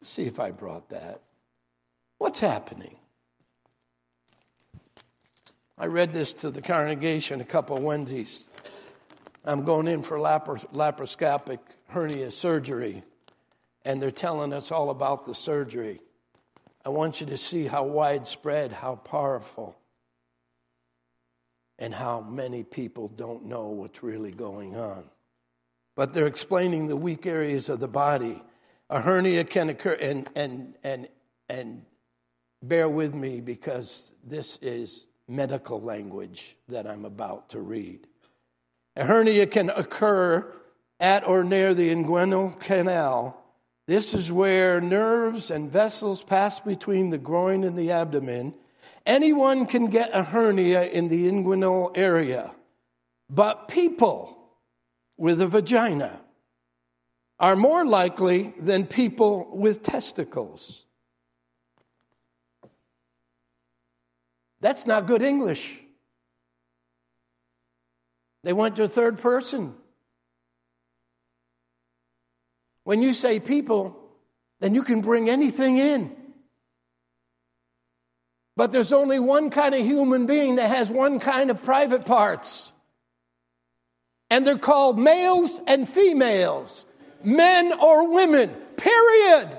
Let's 0.00 0.10
see 0.10 0.24
if 0.24 0.40
I 0.40 0.50
brought 0.50 0.88
that. 0.90 1.20
What's 2.18 2.40
happening? 2.40 2.96
I 5.76 5.86
read 5.86 6.12
this 6.12 6.32
to 6.34 6.50
the 6.50 6.62
congregation 6.62 7.40
a 7.40 7.44
couple 7.44 7.76
Wednesdays. 7.80 8.46
I'm 9.44 9.64
going 9.64 9.88
in 9.88 10.02
for 10.02 10.18
lapar- 10.18 10.66
laparoscopic 10.72 11.58
hernia 11.88 12.30
surgery, 12.30 13.02
and 13.84 14.00
they're 14.00 14.10
telling 14.10 14.52
us 14.52 14.72
all 14.72 14.90
about 14.90 15.26
the 15.26 15.34
surgery. 15.34 16.00
I 16.84 16.90
want 16.90 17.20
you 17.20 17.26
to 17.28 17.36
see 17.36 17.66
how 17.66 17.84
widespread, 17.84 18.72
how 18.72 18.96
powerful, 18.96 19.76
and 21.78 21.94
how 21.94 22.20
many 22.20 22.62
people 22.62 23.08
don't 23.08 23.46
know 23.46 23.68
what's 23.68 24.02
really 24.02 24.30
going 24.30 24.76
on. 24.76 25.04
But 25.96 26.12
they're 26.12 26.26
explaining 26.26 26.88
the 26.88 26.96
weak 26.96 27.26
areas 27.26 27.68
of 27.68 27.80
the 27.80 27.88
body. 27.88 28.42
A 28.90 29.00
hernia 29.00 29.44
can 29.44 29.70
occur, 29.70 29.94
and, 29.94 30.28
and, 30.34 30.74
and, 30.82 31.08
and 31.48 31.82
bear 32.62 32.88
with 32.88 33.14
me 33.14 33.40
because 33.40 34.12
this 34.24 34.58
is 34.60 35.06
medical 35.28 35.80
language 35.80 36.56
that 36.68 36.86
I'm 36.86 37.04
about 37.04 37.50
to 37.50 37.60
read. 37.60 38.06
A 38.96 39.04
hernia 39.04 39.46
can 39.46 39.70
occur 39.70 40.52
at 41.00 41.26
or 41.26 41.44
near 41.44 41.74
the 41.74 41.90
inguinal 41.90 42.58
canal. 42.60 43.43
This 43.86 44.14
is 44.14 44.32
where 44.32 44.80
nerves 44.80 45.50
and 45.50 45.70
vessels 45.70 46.22
pass 46.22 46.58
between 46.60 47.10
the 47.10 47.18
groin 47.18 47.64
and 47.64 47.76
the 47.76 47.90
abdomen. 47.90 48.54
Anyone 49.04 49.66
can 49.66 49.88
get 49.88 50.10
a 50.14 50.22
hernia 50.22 50.84
in 50.84 51.08
the 51.08 51.28
inguinal 51.28 51.92
area, 51.94 52.54
but 53.28 53.68
people 53.68 54.38
with 55.18 55.40
a 55.42 55.46
vagina 55.46 56.20
are 57.38 57.56
more 57.56 57.84
likely 57.84 58.54
than 58.58 58.86
people 58.86 59.48
with 59.52 59.82
testicles. 59.82 60.86
That's 64.60 64.86
not 64.86 65.06
good 65.06 65.20
English. 65.20 65.82
They 68.44 68.54
went 68.54 68.76
to 68.76 68.88
third 68.88 69.18
person. 69.18 69.74
When 72.84 73.02
you 73.02 73.12
say 73.12 73.40
people, 73.40 73.98
then 74.60 74.74
you 74.74 74.82
can 74.82 75.00
bring 75.00 75.28
anything 75.28 75.78
in. 75.78 76.14
But 78.56 78.70
there's 78.70 78.92
only 78.92 79.18
one 79.18 79.50
kind 79.50 79.74
of 79.74 79.80
human 79.80 80.26
being 80.26 80.56
that 80.56 80.68
has 80.68 80.90
one 80.90 81.18
kind 81.18 81.50
of 81.50 81.64
private 81.64 82.04
parts. 82.04 82.72
And 84.30 84.46
they're 84.46 84.58
called 84.58 84.98
males 84.98 85.60
and 85.66 85.88
females, 85.88 86.84
men 87.22 87.72
or 87.72 88.10
women, 88.12 88.50
period. 88.76 89.58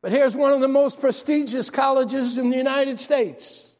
But 0.00 0.12
here's 0.12 0.36
one 0.36 0.52
of 0.52 0.60
the 0.60 0.68
most 0.68 1.00
prestigious 1.00 1.70
colleges 1.70 2.38
in 2.38 2.50
the 2.50 2.56
United 2.56 2.98
States. 2.98 3.72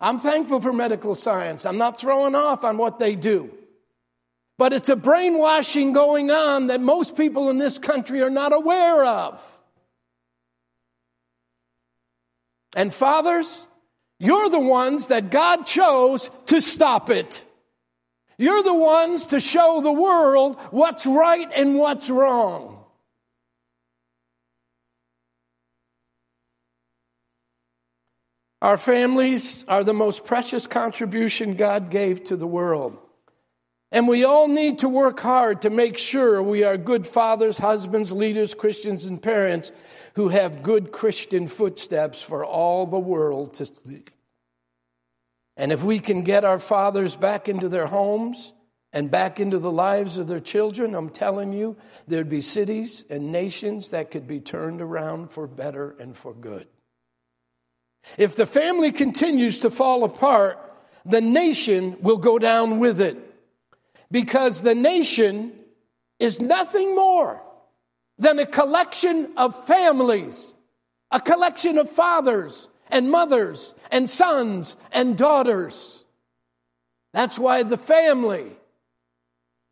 I'm 0.00 0.18
thankful 0.18 0.60
for 0.60 0.72
medical 0.72 1.14
science. 1.14 1.66
I'm 1.66 1.78
not 1.78 1.98
throwing 1.98 2.34
off 2.34 2.64
on 2.64 2.78
what 2.78 2.98
they 2.98 3.14
do. 3.14 3.50
But 4.62 4.72
it's 4.72 4.90
a 4.90 4.94
brainwashing 4.94 5.92
going 5.92 6.30
on 6.30 6.68
that 6.68 6.80
most 6.80 7.16
people 7.16 7.50
in 7.50 7.58
this 7.58 7.80
country 7.80 8.22
are 8.22 8.30
not 8.30 8.52
aware 8.52 9.04
of. 9.04 9.42
And 12.76 12.94
fathers, 12.94 13.66
you're 14.20 14.48
the 14.50 14.60
ones 14.60 15.08
that 15.08 15.32
God 15.32 15.66
chose 15.66 16.30
to 16.46 16.60
stop 16.60 17.10
it. 17.10 17.44
You're 18.38 18.62
the 18.62 18.72
ones 18.72 19.26
to 19.26 19.40
show 19.40 19.80
the 19.80 19.90
world 19.90 20.56
what's 20.70 21.06
right 21.06 21.50
and 21.56 21.76
what's 21.76 22.08
wrong. 22.08 22.84
Our 28.60 28.76
families 28.76 29.64
are 29.66 29.82
the 29.82 29.92
most 29.92 30.24
precious 30.24 30.68
contribution 30.68 31.56
God 31.56 31.90
gave 31.90 32.22
to 32.26 32.36
the 32.36 32.46
world. 32.46 33.01
And 33.92 34.08
we 34.08 34.24
all 34.24 34.48
need 34.48 34.78
to 34.78 34.88
work 34.88 35.20
hard 35.20 35.62
to 35.62 35.70
make 35.70 35.98
sure 35.98 36.42
we 36.42 36.64
are 36.64 36.78
good 36.78 37.06
fathers, 37.06 37.58
husbands, 37.58 38.10
leaders, 38.10 38.54
Christians, 38.54 39.04
and 39.04 39.22
parents 39.22 39.70
who 40.14 40.28
have 40.28 40.62
good 40.62 40.92
Christian 40.92 41.46
footsteps 41.46 42.22
for 42.22 42.42
all 42.42 42.86
the 42.86 42.98
world 42.98 43.52
to 43.54 43.66
see. 43.66 44.04
And 45.58 45.70
if 45.70 45.84
we 45.84 45.98
can 45.98 46.22
get 46.22 46.44
our 46.44 46.58
fathers 46.58 47.16
back 47.16 47.50
into 47.50 47.68
their 47.68 47.86
homes 47.86 48.54
and 48.94 49.10
back 49.10 49.38
into 49.38 49.58
the 49.58 49.70
lives 49.70 50.16
of 50.16 50.26
their 50.26 50.40
children, 50.40 50.94
I'm 50.94 51.10
telling 51.10 51.52
you, 51.52 51.76
there'd 52.08 52.30
be 52.30 52.40
cities 52.40 53.04
and 53.10 53.30
nations 53.30 53.90
that 53.90 54.10
could 54.10 54.26
be 54.26 54.40
turned 54.40 54.80
around 54.80 55.30
for 55.30 55.46
better 55.46 55.94
and 56.00 56.16
for 56.16 56.32
good. 56.32 56.66
If 58.16 58.36
the 58.36 58.46
family 58.46 58.90
continues 58.90 59.58
to 59.60 59.70
fall 59.70 60.04
apart, 60.04 60.58
the 61.04 61.20
nation 61.20 61.98
will 62.00 62.16
go 62.16 62.38
down 62.38 62.78
with 62.78 62.98
it. 62.98 63.31
Because 64.12 64.62
the 64.62 64.76
nation 64.76 65.52
is 66.20 66.40
nothing 66.40 66.94
more 66.94 67.42
than 68.18 68.38
a 68.38 68.46
collection 68.46 69.32
of 69.36 69.64
families, 69.66 70.54
a 71.10 71.18
collection 71.18 71.78
of 71.78 71.90
fathers 71.90 72.68
and 72.88 73.10
mothers 73.10 73.74
and 73.90 74.08
sons 74.08 74.76
and 74.92 75.18
daughters. 75.18 76.04
That's 77.12 77.38
why 77.38 77.64
the 77.64 77.78
family 77.78 78.52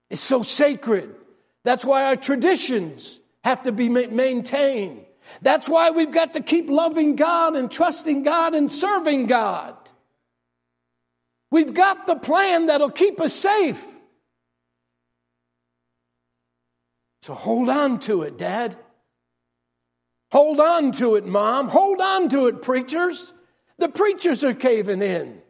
is 0.08 0.20
so 0.20 0.42
sacred. 0.42 1.14
That's 1.62 1.84
why 1.84 2.04
our 2.04 2.16
traditions 2.16 3.20
have 3.44 3.62
to 3.64 3.72
be 3.72 3.88
maintained. 3.88 5.04
That's 5.42 5.68
why 5.68 5.90
we've 5.90 6.10
got 6.10 6.32
to 6.32 6.40
keep 6.40 6.68
loving 6.68 7.14
God 7.14 7.56
and 7.56 7.70
trusting 7.70 8.22
God 8.22 8.54
and 8.54 8.72
serving 8.72 9.26
God. 9.26 9.76
We've 11.50 11.74
got 11.74 12.06
the 12.06 12.16
plan 12.16 12.66
that'll 12.66 12.90
keep 12.90 13.20
us 13.20 13.34
safe. 13.34 13.84
So 17.22 17.34
hold 17.34 17.68
on 17.68 17.98
to 18.00 18.22
it, 18.22 18.38
Dad. 18.38 18.76
Hold 20.32 20.60
on 20.60 20.92
to 20.92 21.16
it, 21.16 21.26
Mom. 21.26 21.68
Hold 21.68 22.00
on 22.00 22.28
to 22.30 22.46
it, 22.46 22.62
preachers. 22.62 23.32
The 23.78 23.88
preachers 23.88 24.44
are 24.44 24.54
caving 24.54 25.02
in. 25.02 25.42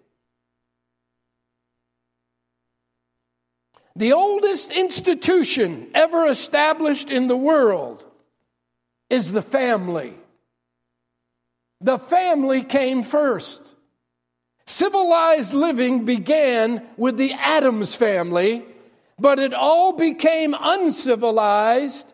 The 3.96 4.12
oldest 4.12 4.72
institution 4.72 5.90
ever 5.94 6.26
established 6.26 7.10
in 7.10 7.26
the 7.26 7.36
world 7.36 8.04
is 9.10 9.32
the 9.32 9.42
family. 9.42 10.14
The 11.80 11.98
family 11.98 12.62
came 12.62 13.02
first. 13.02 13.74
Civilized 14.66 15.52
living 15.52 16.04
began 16.04 16.86
with 16.96 17.16
the 17.16 17.32
Adams 17.32 17.94
family, 17.96 18.64
but 19.20 19.38
it 19.38 19.52
all 19.52 19.92
became 19.92 20.56
uncivilized 20.58 22.12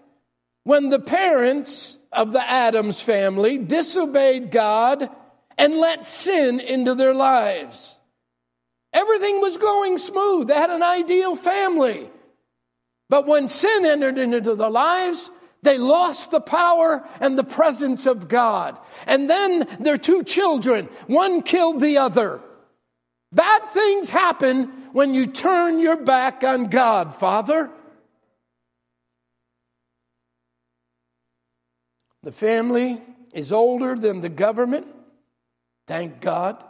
when 0.64 0.90
the 0.90 0.99
parents 0.99 1.99
of 2.12 2.33
the 2.33 2.42
Adams 2.42 3.01
family 3.01 3.59
disobeyed 3.59 4.51
God 4.51 5.09
and 5.57 5.77
let 5.77 6.05
sin 6.05 6.59
into 6.59 6.95
their 6.97 7.14
lives. 7.14 7.99
Everything 8.92 9.40
was 9.40 9.57
going 9.57 9.99
smooth. 9.99 10.49
They 10.49 10.55
had 10.55 10.71
an 10.71 10.83
ideal 10.83 11.37
family. 11.37 12.11
But 13.09 13.27
when 13.27 13.47
sin 13.47 13.87
entered 13.87 14.19
into 14.19 14.57
their 14.57 14.71
lives, 14.71 15.31
they 15.62 15.79
lost 15.79 16.33
the 16.33 16.40
power 16.40 17.07
and 17.21 17.38
the 17.38 17.45
presence 17.45 18.07
of 18.07 18.27
God. 18.27 18.77
And 19.07 19.31
then 19.31 19.69
their 19.79 19.99
two 19.99 20.25
children, 20.25 20.88
one 21.07 21.42
killed 21.42 21.81
the 21.81 21.99
other. 21.99 22.40
Bad 23.33 23.69
things 23.71 24.09
happen 24.09 24.67
when 24.93 25.15
you 25.15 25.27
turn 25.27 25.81
your 25.81 25.97
back 25.97 26.45
on 26.45 26.67
God, 26.67 27.15
Father. 27.15 27.71
The 32.23 32.33
family 32.33 33.01
is 33.35 33.53
older 33.53 33.95
than 33.95 34.21
the 34.21 34.29
government. 34.29 34.87
Thank 35.87 36.21
God. 36.21 36.62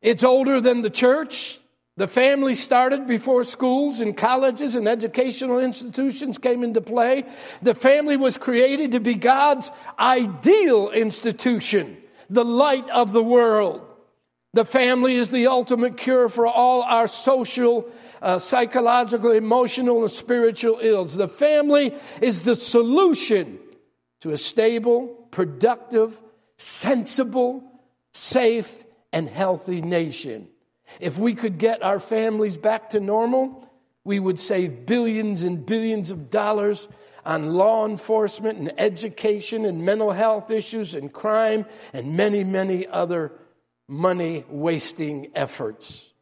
It's 0.00 0.24
older 0.24 0.60
than 0.60 0.82
the 0.82 0.90
church. 0.90 1.58
The 1.96 2.08
family 2.08 2.54
started 2.54 3.06
before 3.06 3.44
schools 3.44 4.00
and 4.00 4.16
colleges 4.16 4.74
and 4.74 4.88
educational 4.88 5.60
institutions 5.60 6.38
came 6.38 6.64
into 6.64 6.80
play. 6.80 7.24
The 7.60 7.74
family 7.74 8.16
was 8.16 8.38
created 8.38 8.92
to 8.92 9.00
be 9.00 9.14
God's 9.14 9.70
ideal 9.98 10.90
institution, 10.90 11.98
the 12.30 12.44
light 12.44 12.88
of 12.88 13.12
the 13.12 13.22
world. 13.22 13.91
The 14.54 14.64
family 14.66 15.14
is 15.14 15.30
the 15.30 15.46
ultimate 15.46 15.96
cure 15.96 16.28
for 16.28 16.46
all 16.46 16.82
our 16.82 17.08
social, 17.08 17.88
uh, 18.20 18.38
psychological, 18.38 19.30
emotional, 19.30 20.02
and 20.02 20.10
spiritual 20.10 20.78
ills. 20.80 21.16
The 21.16 21.28
family 21.28 21.94
is 22.20 22.42
the 22.42 22.54
solution 22.54 23.58
to 24.20 24.30
a 24.30 24.36
stable, 24.36 25.06
productive, 25.30 26.20
sensible, 26.58 27.64
safe, 28.12 28.84
and 29.10 29.26
healthy 29.26 29.80
nation. 29.80 30.48
If 31.00 31.18
we 31.18 31.34
could 31.34 31.56
get 31.56 31.82
our 31.82 31.98
families 31.98 32.58
back 32.58 32.90
to 32.90 33.00
normal, 33.00 33.70
we 34.04 34.20
would 34.20 34.38
save 34.38 34.84
billions 34.84 35.44
and 35.44 35.64
billions 35.64 36.10
of 36.10 36.28
dollars 36.28 36.88
on 37.24 37.54
law 37.54 37.86
enforcement 37.86 38.58
and 38.58 38.72
education 38.78 39.64
and 39.64 39.84
mental 39.84 40.12
health 40.12 40.50
issues 40.50 40.94
and 40.94 41.10
crime 41.10 41.64
and 41.94 42.16
many, 42.16 42.44
many 42.44 42.86
other 42.88 43.32
money 43.92 44.44
wasting 44.48 45.30
efforts. 45.34 46.12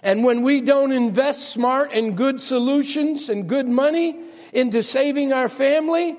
And 0.00 0.22
when 0.22 0.42
we 0.42 0.60
don't 0.60 0.92
invest 0.92 1.50
smart 1.50 1.90
and 1.92 2.16
good 2.16 2.40
solutions 2.40 3.28
and 3.28 3.48
good 3.48 3.68
money 3.68 4.16
into 4.52 4.82
saving 4.82 5.32
our 5.32 5.48
family, 5.48 6.16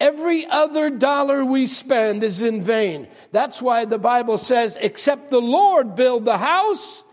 every 0.00 0.44
other 0.46 0.90
dollar 0.90 1.44
we 1.44 1.66
spend 1.66 2.24
is 2.24 2.42
in 2.42 2.62
vain. 2.62 3.06
That's 3.30 3.62
why 3.62 3.84
the 3.84 3.98
Bible 3.98 4.38
says, 4.38 4.76
except 4.80 5.30
the 5.30 5.40
Lord 5.40 5.94
build 5.94 6.24
the 6.24 6.38
house, 6.38 7.04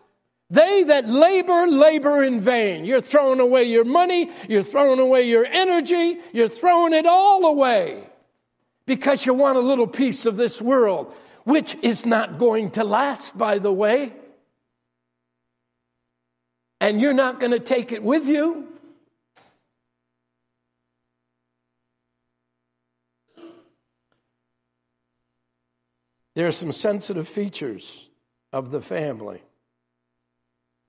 they 0.49 0.83
that 0.83 1.07
labor, 1.07 1.67
labor 1.67 2.23
in 2.23 2.39
vain. 2.39 2.85
You're 2.85 3.01
throwing 3.01 3.39
away 3.39 3.65
your 3.65 3.85
money, 3.85 4.31
you're 4.49 4.63
throwing 4.63 4.99
away 4.99 5.27
your 5.27 5.45
energy, 5.45 6.19
you're 6.31 6.47
throwing 6.47 6.93
it 6.93 7.05
all 7.05 7.45
away 7.45 8.03
because 8.85 9.25
you 9.25 9.33
want 9.33 9.57
a 9.57 9.61
little 9.61 9.87
piece 9.87 10.25
of 10.25 10.37
this 10.37 10.61
world, 10.61 11.13
which 11.43 11.75
is 11.81 12.05
not 12.05 12.37
going 12.37 12.71
to 12.71 12.83
last, 12.83 13.37
by 13.37 13.59
the 13.59 13.71
way. 13.71 14.13
And 16.79 16.99
you're 16.99 17.13
not 17.13 17.39
going 17.39 17.51
to 17.51 17.59
take 17.59 17.91
it 17.91 18.03
with 18.03 18.27
you. 18.27 18.67
There 26.35 26.47
are 26.47 26.51
some 26.51 26.71
sensitive 26.71 27.27
features 27.27 28.09
of 28.51 28.71
the 28.71 28.81
family. 28.81 29.43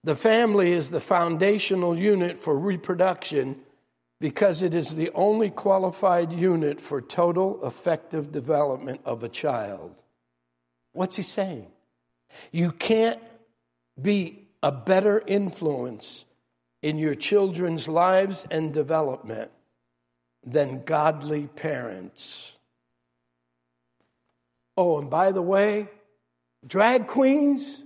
The 0.02 0.16
family 0.16 0.72
is 0.72 0.90
the 0.90 1.00
foundational 1.00 1.98
unit 1.98 2.38
for 2.38 2.58
reproduction 2.58 3.60
because 4.20 4.62
it 4.62 4.74
is 4.74 4.94
the 4.94 5.10
only 5.14 5.50
qualified 5.50 6.32
unit 6.32 6.80
for 6.80 7.00
total 7.00 7.58
effective 7.66 8.32
development 8.32 9.00
of 9.04 9.22
a 9.22 9.28
child. 9.28 10.03
What's 10.94 11.16
he 11.16 11.22
saying? 11.22 11.66
You 12.50 12.72
can't 12.72 13.20
be 14.00 14.48
a 14.62 14.72
better 14.72 15.22
influence 15.26 16.24
in 16.83 16.96
your 16.98 17.14
children's 17.14 17.88
lives 17.88 18.46
and 18.50 18.72
development 18.72 19.50
than 20.44 20.85
godly 20.85 21.48
parents. 21.48 22.52
Oh, 24.76 24.98
and 24.98 25.11
by 25.11 25.33
the 25.33 25.42
way, 25.42 25.88
drag 26.66 27.07
queens, 27.07 27.83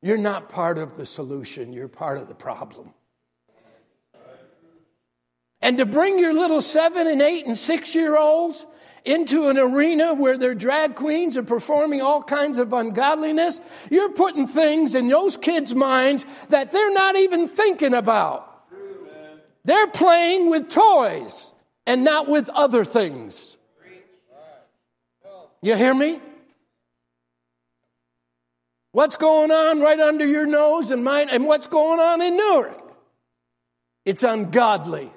you're 0.00 0.18
not 0.18 0.48
part 0.48 0.78
of 0.78 0.96
the 0.96 1.06
solution, 1.06 1.72
you're 1.72 1.88
part 1.88 2.18
of 2.18 2.28
the 2.28 2.34
problem. 2.34 2.92
And 5.62 5.78
to 5.78 5.86
bring 5.86 6.18
your 6.18 6.34
little 6.34 6.60
seven 6.60 7.06
and 7.06 7.22
eight 7.22 7.46
and 7.46 7.56
six 7.56 7.94
year 7.94 8.16
olds 8.16 8.66
into 9.04 9.48
an 9.48 9.58
arena 9.58 10.12
where 10.12 10.36
their 10.36 10.54
drag 10.54 10.96
queens 10.96 11.38
are 11.38 11.42
performing 11.42 12.02
all 12.02 12.22
kinds 12.22 12.58
of 12.58 12.72
ungodliness, 12.72 13.60
you're 13.90 14.10
putting 14.10 14.46
things 14.46 14.94
in 14.94 15.08
those 15.08 15.36
kids' 15.36 15.74
minds 15.74 16.26
that 16.48 16.72
they're 16.72 16.92
not 16.92 17.16
even 17.16 17.48
thinking 17.48 17.94
about. 17.94 18.48
They're 19.64 19.88
playing 19.88 20.50
with 20.50 20.68
toys 20.68 21.52
and 21.86 22.02
not 22.02 22.28
with 22.28 22.48
other 22.48 22.84
things. 22.84 23.56
You 25.62 25.76
hear 25.76 25.94
me? 25.94 26.20
What's 28.90 29.16
going 29.16 29.52
on 29.52 29.80
right 29.80 29.98
under 29.98 30.26
your 30.26 30.44
nose 30.44 30.90
and 30.90 31.02
mine, 31.02 31.28
and 31.30 31.46
what's 31.46 31.68
going 31.68 32.00
on 32.00 32.20
in 32.20 32.36
Newark? 32.36 32.82
It's 34.04 34.22
ungodly. 34.22 35.10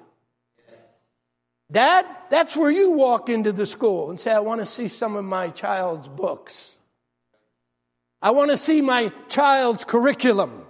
Dad, 1.71 2.05
that's 2.29 2.55
where 2.55 2.69
you 2.69 2.91
walk 2.91 3.29
into 3.29 3.51
the 3.51 3.65
school 3.65 4.09
and 4.09 4.19
say, 4.19 4.31
I 4.31 4.39
want 4.39 4.61
to 4.61 4.65
see 4.65 4.87
some 4.87 5.15
of 5.15 5.25
my 5.25 5.49
child's 5.49 6.07
books. 6.07 6.75
I 8.21 8.31
want 8.31 8.51
to 8.51 8.57
see 8.57 8.81
my 8.81 9.11
child's 9.29 9.83
curriculum. 9.83 10.65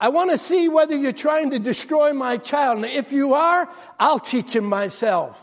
I 0.00 0.08
want 0.08 0.30
to 0.32 0.38
see 0.38 0.68
whether 0.68 0.96
you're 0.96 1.12
trying 1.12 1.50
to 1.50 1.58
destroy 1.58 2.12
my 2.12 2.36
child. 2.36 2.84
If 2.84 3.12
you 3.12 3.34
are, 3.34 3.68
I'll 3.98 4.18
teach 4.18 4.54
him 4.54 4.64
myself. 4.64 5.40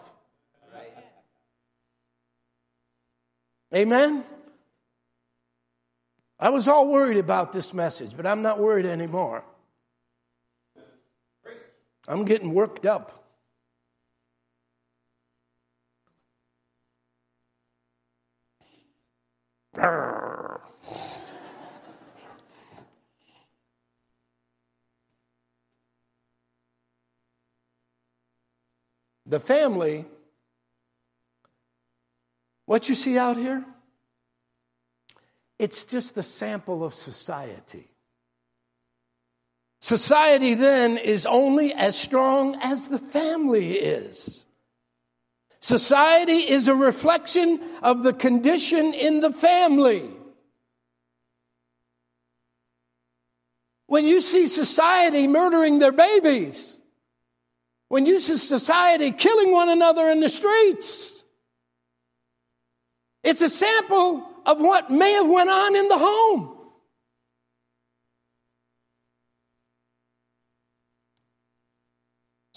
Amen? 3.73 4.25
I 6.39 6.49
was 6.49 6.67
all 6.67 6.87
worried 6.87 7.17
about 7.17 7.53
this 7.53 7.73
message, 7.73 8.11
but 8.17 8.25
I'm 8.25 8.41
not 8.41 8.59
worried 8.59 8.85
anymore. 8.85 9.45
I'm 12.07 12.25
getting 12.25 12.53
worked 12.53 12.85
up. 12.85 13.20
The 19.73 20.59
family, 29.39 30.05
what 32.65 32.89
you 32.89 32.95
see 32.95 33.17
out 33.17 33.37
here? 33.37 33.63
It's 35.57 35.85
just 35.85 36.15
the 36.15 36.23
sample 36.23 36.83
of 36.83 36.93
society. 36.93 37.87
Society 39.79 40.53
then 40.53 40.97
is 40.97 41.25
only 41.25 41.73
as 41.73 41.97
strong 41.97 42.57
as 42.61 42.89
the 42.89 42.99
family 42.99 43.73
is. 43.73 44.45
Society 45.61 46.49
is 46.49 46.67
a 46.67 46.75
reflection 46.75 47.61
of 47.83 48.01
the 48.01 48.13
condition 48.13 48.95
in 48.95 49.21
the 49.21 49.31
family. 49.31 50.09
When 53.85 54.05
you 54.05 54.21
see 54.21 54.47
society 54.47 55.27
murdering 55.27 55.77
their 55.77 55.91
babies, 55.91 56.81
when 57.89 58.07
you 58.07 58.19
see 58.19 58.37
society 58.37 59.11
killing 59.11 59.51
one 59.51 59.69
another 59.69 60.09
in 60.09 60.19
the 60.19 60.29
streets, 60.29 61.23
it's 63.23 63.41
a 63.41 63.49
sample 63.49 64.27
of 64.45 64.61
what 64.61 64.89
may 64.89 65.11
have 65.11 65.27
went 65.27 65.49
on 65.49 65.75
in 65.75 65.87
the 65.89 65.97
home. 65.97 66.50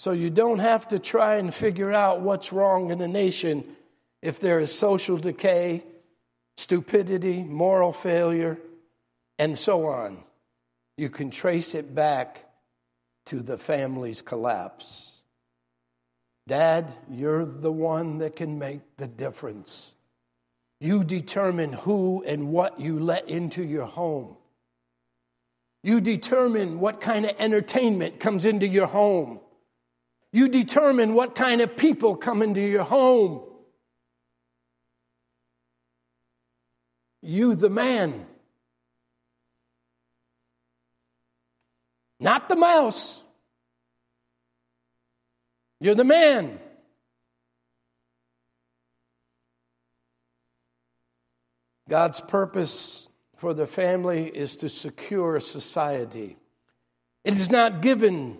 So 0.05 0.12
you 0.12 0.29
don't 0.29 0.59
have 0.59 0.88
to 0.88 0.99
try 0.99 1.37
and 1.37 1.53
figure 1.53 1.90
out 1.90 2.21
what's 2.21 2.53
wrong 2.53 2.90
in 2.90 2.99
the 2.99 3.09
nation 3.09 3.64
if 4.21 4.38
there 4.38 4.61
is 4.61 4.71
social 4.71 5.17
decay, 5.17 5.83
stupidity, 6.59 7.43
moral 7.43 7.90
failure, 7.90 8.59
and 9.38 9.57
so 9.57 9.87
on. 9.87 10.23
You 10.99 11.09
can 11.09 11.31
trace 11.31 11.75
it 11.75 11.95
back 11.95 12.45
to 13.25 13.40
the 13.40 13.57
family's 13.57 14.21
collapse. 14.21 15.23
Dad, 16.47 16.93
you're 17.11 17.47
the 17.47 17.73
one 17.73 18.19
that 18.19 18.37
can 18.37 18.59
make 18.59 18.83
the 18.99 19.09
difference. 19.09 19.95
You 20.83 21.03
determine 21.03 21.73
who 21.73 22.23
and 22.27 22.51
what 22.51 22.79
you 22.79 23.01
let 23.01 23.31
into 23.31 23.64
your 23.64 23.87
home. 23.87 24.37
You 25.83 26.03
determine 26.03 26.79
what 26.79 27.01
kind 27.01 27.25
of 27.25 27.35
entertainment 27.38 28.21
comes 28.21 28.45
into 28.45 28.69
your 28.69 28.87
home. 28.87 29.40
You 30.35 30.49
determine 30.49 31.14
what 31.14 31.37
kind 31.37 31.61
of 31.61 31.77
people 31.77 32.16
come 32.16 32.42
into 32.42 32.61
your 32.61 32.83
home. 32.83 33.42
You, 37.23 37.55
the 37.55 37.70
man, 37.70 38.27
not 42.18 42.49
the 42.49 42.57
mouse. 42.57 43.23
You're 45.81 45.94
the 45.94 46.03
man. 46.03 46.59
God's 51.88 52.20
purpose 52.20 53.09
for 53.37 53.55
the 53.55 53.68
family 53.68 54.27
is 54.27 54.57
to 54.57 54.68
secure 54.68 55.38
society. 55.38 56.37
It 57.23 57.35
is 57.35 57.53
not 57.53 57.83
given 57.83 58.38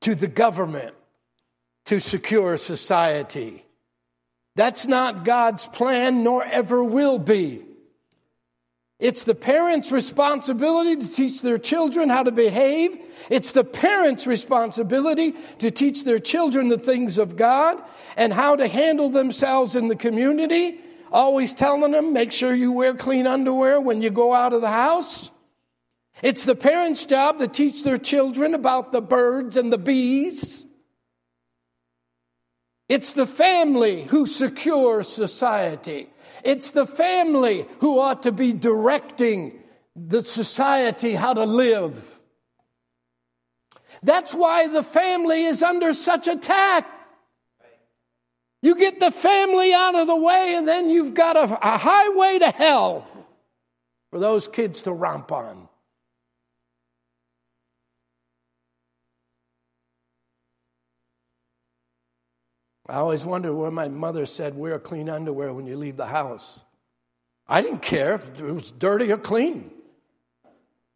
to 0.00 0.16
the 0.16 0.26
government 0.26 0.96
to 1.88 2.00
secure 2.00 2.56
society. 2.56 3.64
That's 4.56 4.86
not 4.86 5.24
God's 5.24 5.66
plan, 5.66 6.22
nor 6.24 6.44
ever 6.44 6.82
will 6.82 7.18
be. 7.18 7.64
It's 8.98 9.24
the 9.24 9.34
parents' 9.34 9.92
responsibility 9.92 10.96
to 10.96 11.08
teach 11.08 11.40
their 11.40 11.58
children 11.58 12.08
how 12.08 12.24
to 12.24 12.32
behave. 12.32 12.98
It's 13.30 13.52
the 13.52 13.64
parents' 13.64 14.26
responsibility 14.26 15.34
to 15.60 15.70
teach 15.70 16.04
their 16.04 16.18
children 16.18 16.68
the 16.68 16.78
things 16.78 17.18
of 17.18 17.36
God 17.36 17.80
and 18.16 18.32
how 18.32 18.56
to 18.56 18.66
handle 18.66 19.08
themselves 19.10 19.76
in 19.76 19.88
the 19.88 19.96
community 19.96 20.80
always 21.10 21.54
telling 21.54 21.92
them, 21.92 22.12
make 22.12 22.32
sure 22.32 22.54
you 22.54 22.72
wear 22.72 22.94
clean 22.94 23.26
underwear 23.26 23.80
when 23.80 24.02
you 24.02 24.10
go 24.10 24.34
out 24.34 24.52
of 24.52 24.60
the 24.60 24.68
house. 24.68 25.30
It's 26.22 26.44
the 26.44 26.54
parents' 26.54 27.06
job 27.06 27.38
to 27.38 27.48
teach 27.48 27.84
their 27.84 27.96
children 27.96 28.54
about 28.54 28.92
the 28.92 29.00
birds 29.00 29.56
and 29.56 29.72
the 29.72 29.78
bees. 29.78 30.66
It's 32.88 33.12
the 33.12 33.26
family 33.26 34.04
who 34.04 34.26
secures 34.26 35.08
society. 35.08 36.08
It's 36.42 36.70
the 36.70 36.86
family 36.86 37.66
who 37.80 37.98
ought 37.98 38.22
to 38.22 38.32
be 38.32 38.52
directing 38.52 39.58
the 39.94 40.24
society 40.24 41.14
how 41.14 41.34
to 41.34 41.44
live. 41.44 42.18
That's 44.02 44.34
why 44.34 44.68
the 44.68 44.82
family 44.82 45.44
is 45.44 45.62
under 45.62 45.92
such 45.92 46.28
attack. 46.28 46.86
You 48.62 48.76
get 48.76 49.00
the 49.00 49.10
family 49.10 49.72
out 49.72 49.94
of 49.94 50.06
the 50.06 50.16
way, 50.16 50.54
and 50.56 50.66
then 50.66 50.90
you've 50.90 51.14
got 51.14 51.36
a, 51.36 51.44
a 51.44 51.78
highway 51.78 52.38
to 52.38 52.50
hell 52.50 53.06
for 54.10 54.18
those 54.18 54.48
kids 54.48 54.82
to 54.82 54.92
romp 54.92 55.30
on. 55.30 55.67
I 62.88 62.94
always 62.94 63.26
wondered 63.26 63.52
where 63.52 63.70
my 63.70 63.88
mother 63.88 64.24
said, 64.24 64.56
wear 64.56 64.78
clean 64.78 65.10
underwear 65.10 65.52
when 65.52 65.66
you 65.66 65.76
leave 65.76 65.96
the 65.96 66.06
house. 66.06 66.60
I 67.46 67.60
didn't 67.60 67.82
care 67.82 68.14
if 68.14 68.40
it 68.40 68.50
was 68.50 68.70
dirty 68.70 69.12
or 69.12 69.18
clean. 69.18 69.70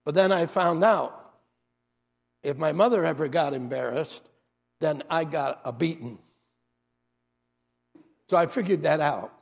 But 0.04 0.14
then 0.14 0.32
I 0.32 0.46
found 0.46 0.82
out 0.82 1.34
if 2.42 2.56
my 2.56 2.72
mother 2.72 3.04
ever 3.04 3.28
got 3.28 3.54
embarrassed, 3.54 4.28
then 4.80 5.02
I 5.10 5.24
got 5.24 5.60
a 5.64 5.72
beating. 5.72 6.18
So 8.28 8.36
I 8.36 8.46
figured 8.46 8.82
that 8.82 9.00
out. 9.00 9.32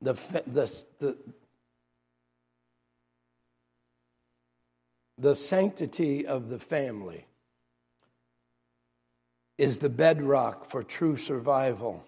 The, 0.00 0.14
the, 0.46 0.84
the, 0.98 1.16
the 5.18 5.34
sanctity 5.34 6.26
of 6.26 6.48
the 6.48 6.58
family 6.58 7.26
is 9.58 9.78
the 9.78 9.90
bedrock 9.90 10.64
for 10.64 10.82
true 10.82 11.16
survival. 11.16 12.04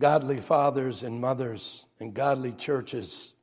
Godly 0.00 0.38
fathers 0.38 1.02
and 1.02 1.20
mothers 1.20 1.86
and 2.00 2.12
godly 2.12 2.52
churches 2.52 3.34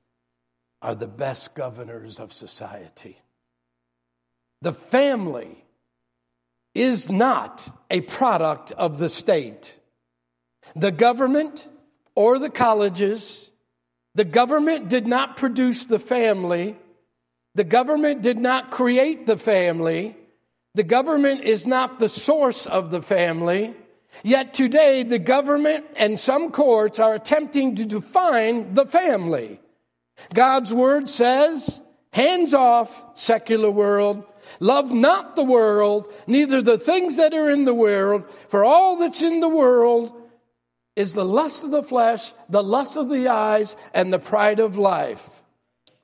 are 0.82 0.96
the 0.96 1.08
best 1.08 1.56
governors 1.56 2.20
of 2.20 2.34
society. 2.34 3.22
The 4.62 4.74
family 4.74 5.64
is 6.76 7.10
not 7.10 7.70
a 7.90 8.02
product 8.02 8.72
of 8.74 8.98
the 8.98 9.10
state. 9.10 9.80
The 10.76 10.92
government 10.92 11.68
or 12.16 12.40
the 12.40 12.50
colleges, 12.50 13.50
the 14.16 14.26
government 14.26 14.90
did 14.90 15.08
not 15.08 15.38
produce 15.38 15.86
the 15.86 16.00
family. 16.00 16.78
The 17.60 17.66
government 17.66 18.22
did 18.22 18.40
not 18.40 18.72
create 18.72 19.28
the 19.28 19.36
family. 19.36 20.16
The 20.76 20.84
government 20.84 21.42
is 21.42 21.68
not 21.68 22.00
the 22.00 22.08
source 22.08 22.66
of 22.66 22.90
the 22.90 23.02
family. 23.02 23.74
Yet 24.24 24.54
today, 24.54 25.04
the 25.04 25.20
government 25.20 25.84
and 25.98 26.18
some 26.18 26.54
courts 26.54 27.00
are 27.00 27.14
attempting 27.14 27.76
to 27.76 27.84
define 27.84 28.76
the 28.76 28.86
family. 28.86 29.60
God's 30.34 30.74
word 30.74 31.10
says, 31.10 31.82
hands 32.14 32.54
off, 32.54 33.20
secular 33.20 33.70
world. 33.70 34.24
Love 34.62 34.94
not 34.94 35.36
the 35.36 35.44
world, 35.44 36.10
neither 36.28 36.62
the 36.62 36.78
things 36.78 37.18
that 37.18 37.34
are 37.34 37.50
in 37.50 37.66
the 37.66 37.74
world, 37.74 38.24
for 38.48 38.64
all 38.64 38.96
that's 38.96 39.22
in 39.22 39.42
the 39.42 39.50
world 39.50 40.14
is 40.96 41.12
the 41.12 41.26
lust 41.26 41.66
of 41.66 41.72
the 41.72 41.84
flesh, 41.84 42.32
the 42.48 42.64
lust 42.64 42.96
of 42.96 43.10
the 43.10 43.28
eyes, 43.28 43.76
and 43.94 44.14
the 44.14 44.18
pride 44.18 44.62
of 44.62 44.78
life, 44.78 45.39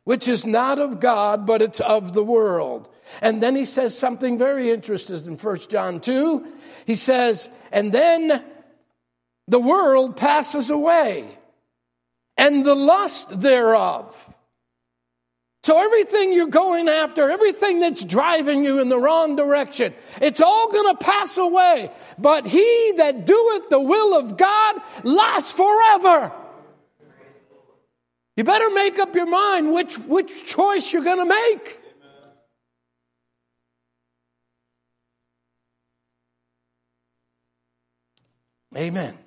which 0.05 0.27
is 0.27 0.45
not 0.45 0.79
of 0.79 0.99
God, 0.99 1.45
but 1.45 1.61
it's 1.61 1.81
of 1.81 2.13
the 2.13 2.23
world. 2.23 2.87
And 3.21 3.43
then 3.43 3.55
he 3.55 3.65
says 3.65 3.97
something 3.97 4.37
very 4.37 4.71
interesting 4.71 5.25
in 5.25 5.35
1 5.35 5.57
John 5.69 5.99
2. 5.99 6.47
He 6.85 6.95
says, 6.95 7.49
and 7.71 7.91
then 7.91 8.43
the 9.47 9.59
world 9.59 10.15
passes 10.15 10.69
away 10.69 11.27
and 12.37 12.65
the 12.65 12.75
lust 12.75 13.41
thereof. 13.41 14.21
So 15.63 15.83
everything 15.83 16.31
you're 16.31 16.47
going 16.47 16.87
after, 16.87 17.31
everything 17.31 17.79
that's 17.79 18.05
driving 18.05 18.63
you 18.63 18.79
in 18.79 18.89
the 18.89 18.99
wrong 18.99 19.35
direction, 19.35 19.95
it's 20.21 20.39
all 20.39 20.71
going 20.71 20.95
to 20.95 21.03
pass 21.03 21.37
away. 21.37 21.91
But 22.19 22.45
he 22.45 22.93
that 22.97 23.25
doeth 23.25 23.69
the 23.69 23.79
will 23.79 24.15
of 24.15 24.37
God 24.37 24.75
lasts 25.03 25.51
forever. 25.51 26.31
You 28.35 28.43
better 28.43 28.69
make 28.69 28.99
up 28.99 29.15
your 29.15 29.27
mind 29.27 29.71
which, 29.71 29.97
which 29.97 30.45
choice 30.45 30.91
you're 30.91 31.03
going 31.03 31.19
to 31.19 31.25
make. 31.25 31.81
Amen. 38.75 39.17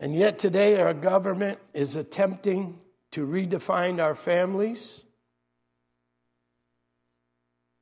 And 0.00 0.14
yet 0.14 0.38
today 0.38 0.80
our 0.80 0.92
government 0.92 1.60
is 1.72 1.94
attempting 1.94 2.80
to 3.12 3.24
redefine 3.24 4.02
our 4.02 4.16
families. 4.16 5.04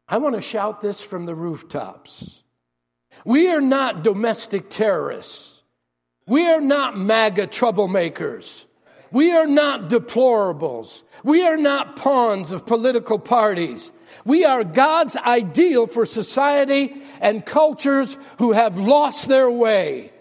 I 0.06 0.18
want 0.18 0.34
to 0.34 0.42
shout 0.42 0.82
this 0.82 1.00
from 1.00 1.24
the 1.24 1.34
rooftops. 1.34 2.42
We 3.24 3.48
are 3.48 3.62
not 3.62 4.04
domestic 4.04 4.68
terrorists. 4.68 5.61
We 6.26 6.46
are 6.46 6.60
not 6.60 6.96
MAGA 6.96 7.48
troublemakers. 7.48 8.66
We 9.10 9.32
are 9.32 9.46
not 9.46 9.90
deplorables. 9.90 11.04
We 11.22 11.46
are 11.46 11.56
not 11.56 11.96
pawns 11.96 12.52
of 12.52 12.64
political 12.66 13.18
parties. 13.18 13.92
We 14.24 14.44
are 14.44 14.64
God's 14.64 15.16
ideal 15.16 15.86
for 15.86 16.06
society 16.06 17.02
and 17.20 17.44
cultures 17.44 18.16
who 18.38 18.52
have 18.52 18.78
lost 18.78 19.28
their 19.28 19.50
way. 19.50 20.12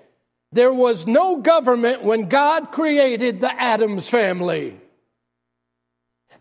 There 0.52 0.74
was 0.74 1.08
no 1.08 1.38
government 1.38 2.04
when 2.04 2.28
God 2.28 2.72
created 2.72 3.40
the 3.40 3.52
Adams 3.62 4.10
family. 4.10 4.78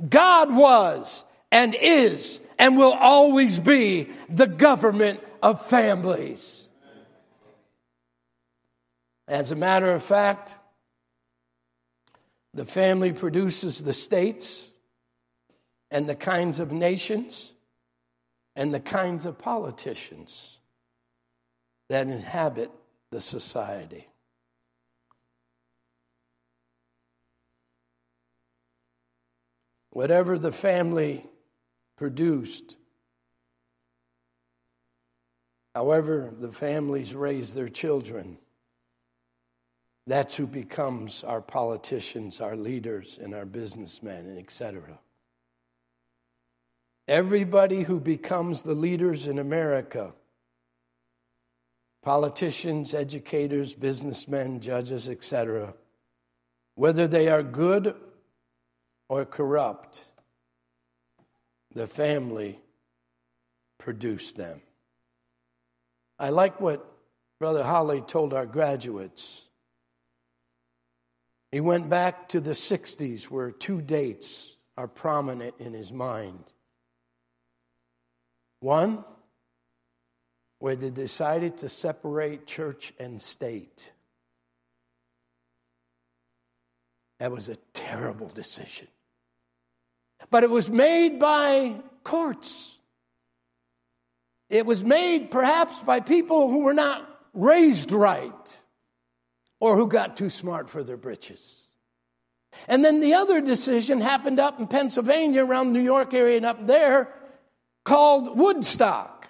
God 0.09 0.53
was 0.53 1.25
and 1.53 1.75
is 1.75 2.41
and 2.59 2.77
will 2.77 2.93
always 2.93 3.59
be 3.59 4.09
the 4.29 4.47
government 4.47 5.21
of 5.43 5.65
families. 5.65 6.60
As 9.31 9.53
a 9.53 9.57
matter 9.57 9.93
of 9.93 10.03
fact, 10.03 10.57
the 12.53 12.65
family 12.65 13.13
produces 13.13 13.79
the 13.79 13.93
states 13.93 14.73
and 15.89 16.09
the 16.09 16.17
kinds 16.17 16.59
of 16.59 16.73
nations 16.73 17.53
and 18.57 18.75
the 18.75 18.81
kinds 18.81 19.27
of 19.27 19.39
politicians 19.39 20.59
that 21.89 22.09
inhabit 22.09 22.73
the 23.13 23.21
society. 23.21 24.09
Whatever 29.91 30.41
the 30.41 30.51
family 30.51 31.25
produced, 31.97 32.79
however 35.73 36.35
the 36.37 36.51
families 36.51 37.15
raise 37.15 37.55
their 37.55 37.69
children, 37.69 38.37
that's 40.11 40.37
who 40.37 40.47
becomes 40.47 41.25
our 41.25 41.41
politicians, 41.41 42.41
our 42.41 42.57
leaders, 42.57 43.19
and 43.23 43.35
our 43.35 43.45
businessmen, 43.45 44.27
and 44.27 44.39
etc. 44.39 44.99
Everybody 47.07 47.83
who 47.83 48.01
becomes 48.01 48.63
the 48.63 48.75
leaders 48.75 49.27
in 49.27 49.39
America 49.39 50.15
politicians, 52.03 52.95
educators, 52.95 53.75
businessmen, 53.75 54.61
judges, 54.61 55.09
etc., 55.09 55.75
whether 56.75 57.07
they 57.07 57.29
are 57.29 57.43
good 57.43 57.95
or 59.09 59.25
corrupt, 59.25 60.03
the 61.75 61.87
family 61.87 62.59
produced 63.79 64.37
them. 64.37 64.63
I 66.19 66.31
like 66.31 66.61
what 66.61 66.87
Brother 67.39 67.65
Holly 67.65 68.01
told 68.01 68.33
our 68.33 68.47
graduates. 68.47 69.50
He 71.53 71.61
went 71.61 71.89
back 71.89 72.29
to 72.29 72.41
the 72.41 72.53
60s 72.53 73.25
where 73.25 73.51
two 73.51 73.81
dates 73.81 74.57
are 74.77 74.87
prominent 74.87 75.55
in 75.59 75.73
his 75.73 75.93
mind. 75.93 76.45
One, 78.61 79.05
where 80.61 80.77
they 80.77 80.91
decided 80.91 81.59
to 81.59 81.69
separate 81.69 82.47
church 82.47 82.93
and 83.01 83.21
state. 83.21 83.93
That 87.19 87.33
was 87.33 87.49
a 87.49 87.57
terrible 87.75 88.29
decision. 88.29 88.89
But 90.31 90.45
it 90.45 90.51
was 90.51 90.71
made 90.71 91.19
by 91.19 91.81
courts. 92.05 92.77
it 94.49 94.67
was 94.67 94.85
made 94.85 95.31
perhaps 95.31 95.81
by 95.81 96.01
people 96.01 96.49
who 96.49 96.61
were 96.61 96.75
not 96.75 97.09
raised 97.33 97.93
right 97.93 98.61
or 99.61 99.77
who 99.77 99.87
got 99.87 100.17
too 100.17 100.31
smart 100.31 100.69
for 100.69 100.83
their 100.83 100.97
britches. 100.97 101.69
And 102.67 102.85
then 102.85 103.01
the 103.01 103.15
other 103.15 103.41
decision 103.41 104.01
happened 104.01 104.41
up 104.41 104.59
in 104.59 104.67
Pennsylvania, 104.67 105.45
around 105.45 105.73
New 105.73 105.83
York 105.83 106.13
area 106.15 106.39
and 106.39 106.47
up 106.47 106.67
there, 106.67 107.13
called 107.85 108.37
Woodstock. 108.37 109.29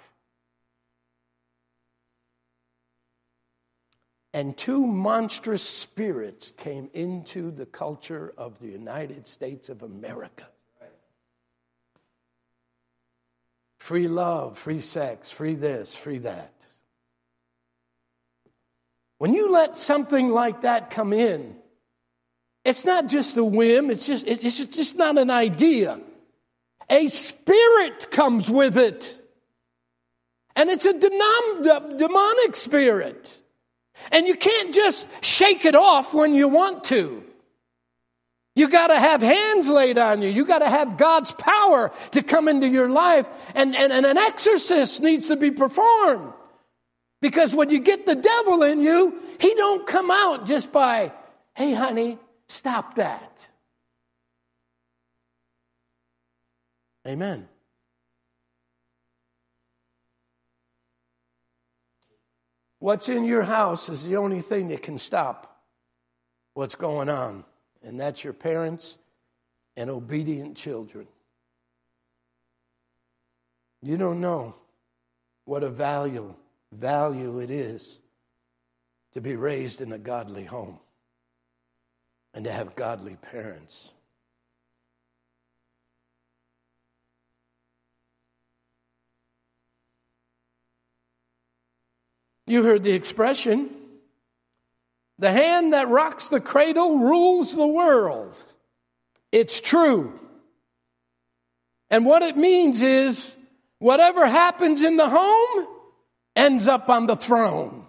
And 4.32 4.56
two 4.56 4.86
monstrous 4.86 5.62
spirits 5.62 6.52
came 6.52 6.88
into 6.94 7.50
the 7.50 7.66
culture 7.66 8.32
of 8.38 8.60
the 8.60 8.68
United 8.68 9.26
States 9.26 9.68
of 9.68 9.82
America. 9.82 10.46
Free 13.78 14.06
love, 14.06 14.56
free 14.56 14.80
sex, 14.80 15.30
free 15.30 15.54
this, 15.54 15.96
free 15.96 16.18
that. 16.18 16.66
When 19.20 19.34
you 19.34 19.50
let 19.50 19.76
something 19.76 20.30
like 20.30 20.62
that 20.62 20.88
come 20.88 21.12
in, 21.12 21.54
it's 22.64 22.86
not 22.86 23.06
just 23.06 23.36
a 23.36 23.44
whim, 23.44 23.90
it's 23.90 24.06
just, 24.06 24.26
it's 24.26 24.64
just 24.64 24.96
not 24.96 25.18
an 25.18 25.28
idea. 25.28 26.00
A 26.88 27.06
spirit 27.08 28.10
comes 28.10 28.50
with 28.50 28.78
it. 28.78 29.14
And 30.56 30.70
it's 30.70 30.86
a 30.86 30.94
demonic 30.94 32.56
spirit. 32.56 33.42
And 34.10 34.26
you 34.26 34.36
can't 34.36 34.72
just 34.72 35.06
shake 35.22 35.66
it 35.66 35.74
off 35.74 36.14
when 36.14 36.32
you 36.32 36.48
want 36.48 36.84
to. 36.84 37.22
You 38.56 38.70
got 38.70 38.86
to 38.86 38.98
have 38.98 39.20
hands 39.20 39.68
laid 39.68 39.98
on 39.98 40.22
you. 40.22 40.30
You 40.30 40.46
got 40.46 40.60
to 40.60 40.70
have 40.70 40.96
God's 40.96 41.32
power 41.32 41.92
to 42.12 42.22
come 42.22 42.48
into 42.48 42.68
your 42.68 42.88
life. 42.88 43.28
And, 43.54 43.76
and, 43.76 43.92
and 43.92 44.06
an 44.06 44.16
exorcist 44.16 45.02
needs 45.02 45.28
to 45.28 45.36
be 45.36 45.50
performed. 45.50 46.32
Because 47.20 47.54
when 47.54 47.70
you 47.70 47.80
get 47.80 48.06
the 48.06 48.14
devil 48.14 48.62
in 48.62 48.80
you, 48.80 49.20
he 49.38 49.54
don't 49.54 49.86
come 49.86 50.10
out 50.10 50.46
just 50.46 50.72
by, 50.72 51.12
hey, 51.54 51.74
honey, 51.74 52.18
stop 52.48 52.94
that. 52.94 53.48
Amen. 57.06 57.48
What's 62.78 63.10
in 63.10 63.24
your 63.24 63.42
house 63.42 63.90
is 63.90 64.06
the 64.06 64.16
only 64.16 64.40
thing 64.40 64.68
that 64.68 64.80
can 64.80 64.96
stop 64.96 65.62
what's 66.54 66.74
going 66.74 67.10
on 67.10 67.44
and 67.82 68.00
that's 68.00 68.24
your 68.24 68.32
parents 68.32 68.98
and 69.76 69.90
obedient 69.90 70.56
children. 70.56 71.06
You 73.82 73.96
don't 73.96 74.20
know 74.20 74.54
what 75.44 75.62
a 75.62 75.70
value 75.70 76.34
value 76.72 77.40
it 77.40 77.50
is 77.50 78.00
to 79.12 79.20
be 79.20 79.36
raised 79.36 79.80
in 79.80 79.92
a 79.92 79.98
godly 79.98 80.44
home 80.44 80.78
and 82.32 82.44
to 82.44 82.52
have 82.52 82.76
godly 82.76 83.16
parents. 83.16 83.92
You 92.46 92.62
heard 92.62 92.82
the 92.82 92.92
expression 92.92 93.70
the 95.20 95.30
hand 95.30 95.74
that 95.74 95.88
rocks 95.88 96.30
the 96.30 96.40
cradle 96.40 96.98
rules 96.98 97.54
the 97.54 97.66
world. 97.66 98.42
It's 99.30 99.60
true. 99.60 100.18
And 101.90 102.06
what 102.06 102.22
it 102.22 102.38
means 102.38 102.80
is 102.80 103.36
whatever 103.78 104.26
happens 104.26 104.82
in 104.82 104.96
the 104.96 105.08
home 105.10 105.68
ends 106.36 106.68
up 106.68 106.88
on 106.88 107.06
the 107.06 107.16
throne. 107.16 107.86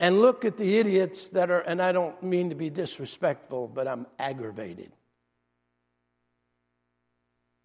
And 0.00 0.20
look 0.20 0.44
at 0.44 0.56
the 0.56 0.78
idiots 0.78 1.28
that 1.28 1.50
are, 1.50 1.60
and 1.60 1.80
I 1.80 1.92
don't 1.92 2.20
mean 2.22 2.50
to 2.50 2.56
be 2.56 2.70
disrespectful, 2.70 3.68
but 3.68 3.86
I'm 3.86 4.06
aggravated. 4.18 4.90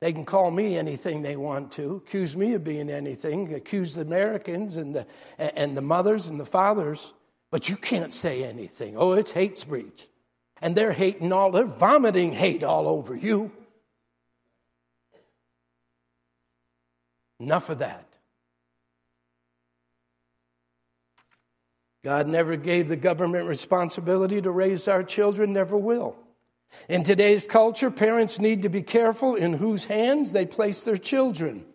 They 0.01 0.13
can 0.13 0.25
call 0.25 0.51
me 0.51 0.77
anything 0.77 1.23
they 1.23 1.35
want 1.35 1.71
to, 1.73 1.95
accuse 1.95 2.37
me 2.37 2.53
of 2.53 2.63
being 2.63 2.91
anything, 2.91 3.55
accuse 3.55 3.95
the 3.95 4.01
Americans 4.01 4.77
and 4.77 4.93
the, 4.93 5.07
and 5.39 5.75
the 5.75 5.81
mothers 5.81 6.27
and 6.27 6.39
the 6.39 6.45
fathers, 6.45 7.13
but 7.49 7.69
you 7.69 7.75
can't 7.75 8.13
say 8.13 8.43
anything. 8.43 8.95
Oh, 8.95 9.13
it's 9.13 9.31
hate 9.31 9.57
speech. 9.57 10.07
And 10.61 10.75
they're 10.75 10.91
hating 10.91 11.33
all, 11.33 11.51
they're 11.51 11.65
vomiting 11.65 12.33
hate 12.33 12.63
all 12.63 12.87
over 12.87 13.15
you. 13.15 13.51
Enough 17.39 17.69
of 17.69 17.79
that. 17.79 18.05
God 22.03 22.27
never 22.27 22.55
gave 22.55 22.87
the 22.87 22.95
government 22.95 23.47
responsibility 23.47 24.41
to 24.41 24.49
raise 24.49 24.87
our 24.87 25.03
children, 25.03 25.53
never 25.53 25.75
will. 25.75 26.15
In 26.87 27.03
today's 27.03 27.45
culture, 27.45 27.91
parents 27.91 28.39
need 28.39 28.61
to 28.61 28.69
be 28.69 28.81
careful 28.81 29.35
in 29.35 29.53
whose 29.53 29.85
hands 29.85 30.31
they 30.31 30.45
place 30.45 30.81
their 30.81 30.97
children. 30.97 31.65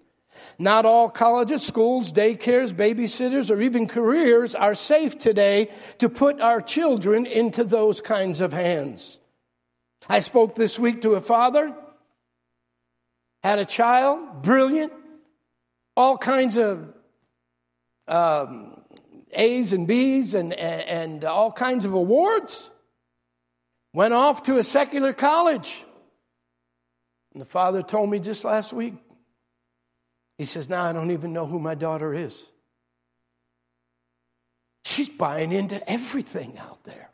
Not 0.58 0.86
all 0.86 1.10
colleges, 1.10 1.62
schools, 1.62 2.12
daycares, 2.12 2.72
babysitters, 2.72 3.54
or 3.54 3.60
even 3.60 3.86
careers 3.86 4.54
are 4.54 4.74
safe 4.74 5.18
today 5.18 5.70
to 5.98 6.08
put 6.08 6.40
our 6.40 6.62
children 6.62 7.26
into 7.26 7.64
those 7.64 8.00
kinds 8.00 8.40
of 8.40 8.52
hands. 8.52 9.20
I 10.08 10.20
spoke 10.20 10.54
this 10.54 10.78
week 10.78 11.02
to 11.02 11.14
a 11.14 11.20
father, 11.20 11.74
had 13.42 13.58
a 13.58 13.64
child, 13.64 14.42
brilliant, 14.42 14.92
all 15.96 16.16
kinds 16.16 16.56
of 16.58 16.92
um, 18.08 18.80
A's 19.32 19.72
and 19.72 19.86
B's 19.86 20.34
and, 20.34 20.52
and 20.52 21.24
all 21.24 21.52
kinds 21.52 21.84
of 21.84 21.94
awards 21.94 22.70
went 23.92 24.14
off 24.14 24.44
to 24.44 24.58
a 24.58 24.64
secular 24.64 25.12
college. 25.12 25.84
And 27.32 27.40
the 27.40 27.46
father 27.46 27.82
told 27.82 28.10
me 28.10 28.18
just 28.18 28.44
last 28.44 28.72
week, 28.72 28.94
he 30.38 30.44
says, 30.44 30.68
Now 30.68 30.84
I 30.84 30.92
don't 30.92 31.10
even 31.10 31.32
know 31.32 31.46
who 31.46 31.58
my 31.58 31.74
daughter 31.74 32.12
is. 32.12 32.50
She's 34.84 35.08
buying 35.08 35.52
into 35.52 35.88
everything 35.90 36.58
out 36.58 36.82
there. 36.84 37.10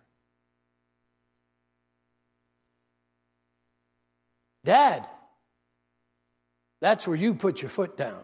Dad, 4.65 5.07
that's 6.81 7.07
where 7.07 7.17
you 7.17 7.35
put 7.35 7.63
your 7.63 7.69
foot 7.69 7.97
down. 7.97 8.23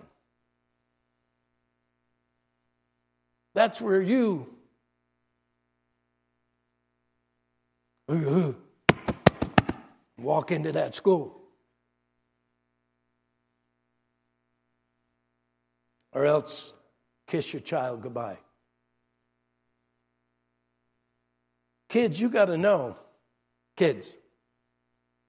That's 3.55 3.81
where 3.81 4.03
you 4.03 4.49
walk 10.19 10.51
into 10.51 10.73
that 10.73 10.95
school. 10.95 11.41
Or 16.13 16.27
else 16.27 16.73
kiss 17.27 17.53
your 17.53 17.61
child 17.61 18.03
goodbye. 18.03 18.39
Kids, 21.89 22.21
you 22.21 22.29
got 22.29 22.47
to 22.47 22.59
know, 22.59 22.97
kids, 23.77 24.17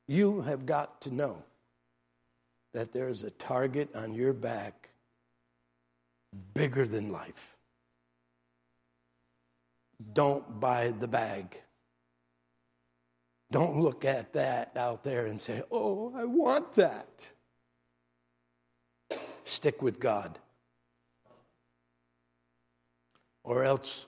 you 0.08 0.42
have 0.42 0.66
got 0.66 1.02
to 1.02 1.14
know 1.14 1.44
that 2.74 2.92
there's 2.92 3.24
a 3.24 3.30
target 3.30 3.90
on 3.96 4.14
your 4.14 4.34
back 4.34 4.90
bigger 6.54 6.86
than 6.86 7.10
life. 7.12 7.55
Don't 10.14 10.60
buy 10.60 10.92
the 10.92 11.08
bag. 11.08 11.62
Don't 13.52 13.80
look 13.80 14.04
at 14.04 14.34
that 14.34 14.76
out 14.76 15.04
there 15.04 15.28
and 15.28 15.40
say, 15.40 15.62
oh, 15.72 16.14
I 16.16 16.26
want 16.26 16.74
that. 16.74 17.32
Stick 19.44 19.82
with 19.82 20.00
God. 20.00 20.40
Or 23.44 23.64
else 23.64 24.08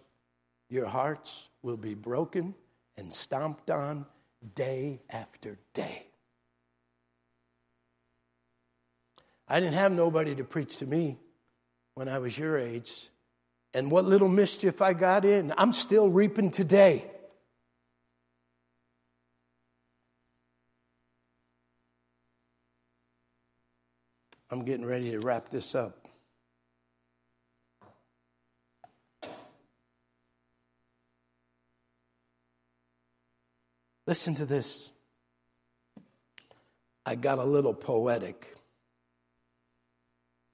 your 0.69 0.87
hearts 0.87 1.49
will 1.61 1.77
be 1.77 1.93
broken 1.93 2.55
and 2.97 3.13
stomped 3.13 3.69
on 3.69 4.05
day 4.55 4.99
after 5.09 5.57
day. 5.73 6.07
I 9.47 9.59
didn't 9.59 9.75
have 9.75 9.91
nobody 9.91 10.35
to 10.35 10.43
preach 10.43 10.77
to 10.77 10.85
me 10.85 11.17
when 11.93 12.09
I 12.09 12.19
was 12.19 12.37
your 12.37 12.57
age. 12.57 13.09
And 13.77 13.91
what 13.91 14.05
little 14.05 14.27
mischief 14.27 14.81
I 14.81 14.93
got 14.93 15.23
in, 15.23 15.53
I'm 15.55 15.71
still 15.71 16.09
reaping 16.09 16.49
today. 16.49 17.05
I'm 24.49 24.65
getting 24.65 24.83
ready 24.83 25.11
to 25.11 25.19
wrap 25.19 25.49
this 25.49 25.75
up. 25.75 26.07
Listen 34.07 34.33
to 34.33 34.47
this. 34.47 34.89
I 37.05 37.13
got 37.13 37.37
a 37.37 37.43
little 37.43 37.75
poetic. 37.75 38.57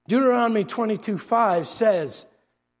Deuteronomy 0.08 0.64
22 0.64 1.16
5 1.16 1.66
says, 1.66 2.26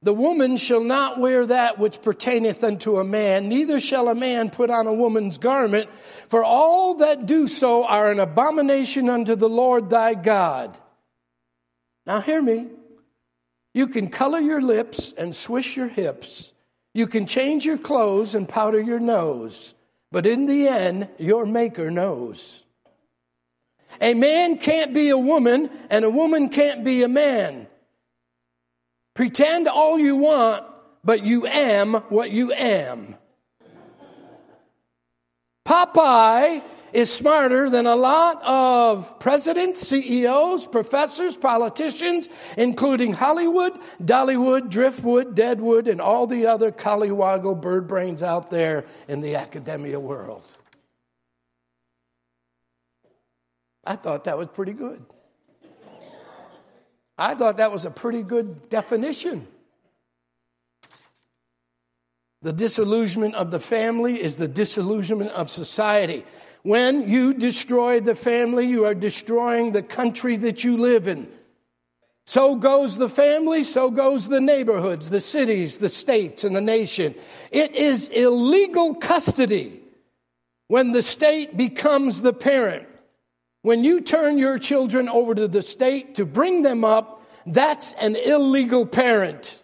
The 0.04 0.12
woman 0.12 0.58
shall 0.58 0.84
not 0.84 1.18
wear 1.18 1.46
that 1.46 1.78
which 1.78 2.02
pertaineth 2.02 2.62
unto 2.62 2.98
a 2.98 3.04
man, 3.04 3.48
neither 3.48 3.80
shall 3.80 4.10
a 4.10 4.14
man 4.14 4.50
put 4.50 4.68
on 4.68 4.86
a 4.86 4.92
woman's 4.92 5.38
garment, 5.38 5.88
for 6.28 6.44
all 6.44 6.96
that 6.96 7.24
do 7.24 7.46
so 7.46 7.84
are 7.84 8.12
an 8.12 8.20
abomination 8.20 9.08
unto 9.08 9.34
the 9.34 9.48
Lord 9.48 9.88
thy 9.88 10.12
God. 10.12 10.76
Now, 12.06 12.20
hear 12.20 12.42
me. 12.42 12.68
You 13.72 13.86
can 13.86 14.08
color 14.08 14.40
your 14.40 14.60
lips 14.60 15.14
and 15.16 15.34
swish 15.34 15.74
your 15.74 15.88
hips. 15.88 16.52
You 16.92 17.06
can 17.06 17.26
change 17.26 17.64
your 17.64 17.78
clothes 17.78 18.34
and 18.34 18.46
powder 18.46 18.80
your 18.80 19.00
nose. 19.00 19.74
But 20.12 20.26
in 20.26 20.44
the 20.44 20.68
end, 20.68 21.08
your 21.18 21.46
Maker 21.46 21.90
knows. 21.90 22.62
A 24.02 24.12
man 24.12 24.58
can't 24.58 24.92
be 24.92 25.08
a 25.08 25.16
woman, 25.16 25.70
and 25.88 26.04
a 26.04 26.10
woman 26.10 26.50
can't 26.50 26.84
be 26.84 27.02
a 27.04 27.08
man. 27.08 27.68
Pretend 29.14 29.68
all 29.68 29.98
you 29.98 30.16
want, 30.16 30.64
but 31.04 31.24
you 31.24 31.46
am 31.46 31.94
what 32.08 32.30
you 32.30 32.52
am. 32.52 33.16
Popeye 35.64 36.62
is 36.92 37.12
smarter 37.12 37.68
than 37.70 37.86
a 37.86 37.96
lot 37.96 38.42
of 38.44 39.18
presidents, 39.18 39.80
CEOs, 39.88 40.66
professors, 40.66 41.36
politicians, 41.36 42.28
including 42.56 43.12
Hollywood, 43.12 43.78
Dollywood, 44.02 44.68
Driftwood, 44.70 45.34
Deadwood, 45.34 45.88
and 45.88 46.00
all 46.00 46.26
the 46.26 46.46
other 46.46 46.70
collywoggle 46.70 47.60
bird 47.60 47.88
brains 47.88 48.22
out 48.22 48.50
there 48.50 48.84
in 49.08 49.20
the 49.20 49.34
academia 49.34 49.98
world. 49.98 50.44
I 53.84 53.96
thought 53.96 54.24
that 54.24 54.38
was 54.38 54.48
pretty 54.48 54.72
good. 54.72 55.04
I 57.16 57.34
thought 57.34 57.58
that 57.58 57.72
was 57.72 57.84
a 57.84 57.90
pretty 57.90 58.22
good 58.22 58.68
definition. 58.68 59.46
The 62.42 62.52
disillusionment 62.52 63.36
of 63.36 63.50
the 63.50 63.60
family 63.60 64.20
is 64.20 64.36
the 64.36 64.48
disillusionment 64.48 65.30
of 65.30 65.48
society. 65.48 66.24
When 66.62 67.08
you 67.08 67.32
destroy 67.32 68.00
the 68.00 68.14
family, 68.14 68.66
you 68.66 68.84
are 68.84 68.94
destroying 68.94 69.72
the 69.72 69.82
country 69.82 70.36
that 70.36 70.64
you 70.64 70.76
live 70.76 71.08
in. 71.08 71.28
So 72.26 72.56
goes 72.56 72.96
the 72.96 73.08
family, 73.08 73.64
so 73.64 73.90
goes 73.90 74.28
the 74.28 74.40
neighborhoods, 74.40 75.10
the 75.10 75.20
cities, 75.20 75.78
the 75.78 75.90
states, 75.90 76.42
and 76.42 76.56
the 76.56 76.60
nation. 76.60 77.14
It 77.50 77.74
is 77.74 78.08
illegal 78.08 78.94
custody 78.94 79.82
when 80.68 80.92
the 80.92 81.02
state 81.02 81.56
becomes 81.56 82.22
the 82.22 82.32
parent. 82.32 82.88
When 83.64 83.82
you 83.82 84.02
turn 84.02 84.36
your 84.36 84.58
children 84.58 85.08
over 85.08 85.34
to 85.34 85.48
the 85.48 85.62
state 85.62 86.16
to 86.16 86.26
bring 86.26 86.60
them 86.60 86.84
up, 86.84 87.22
that's 87.46 87.94
an 87.94 88.14
illegal 88.14 88.84
parent 88.84 89.62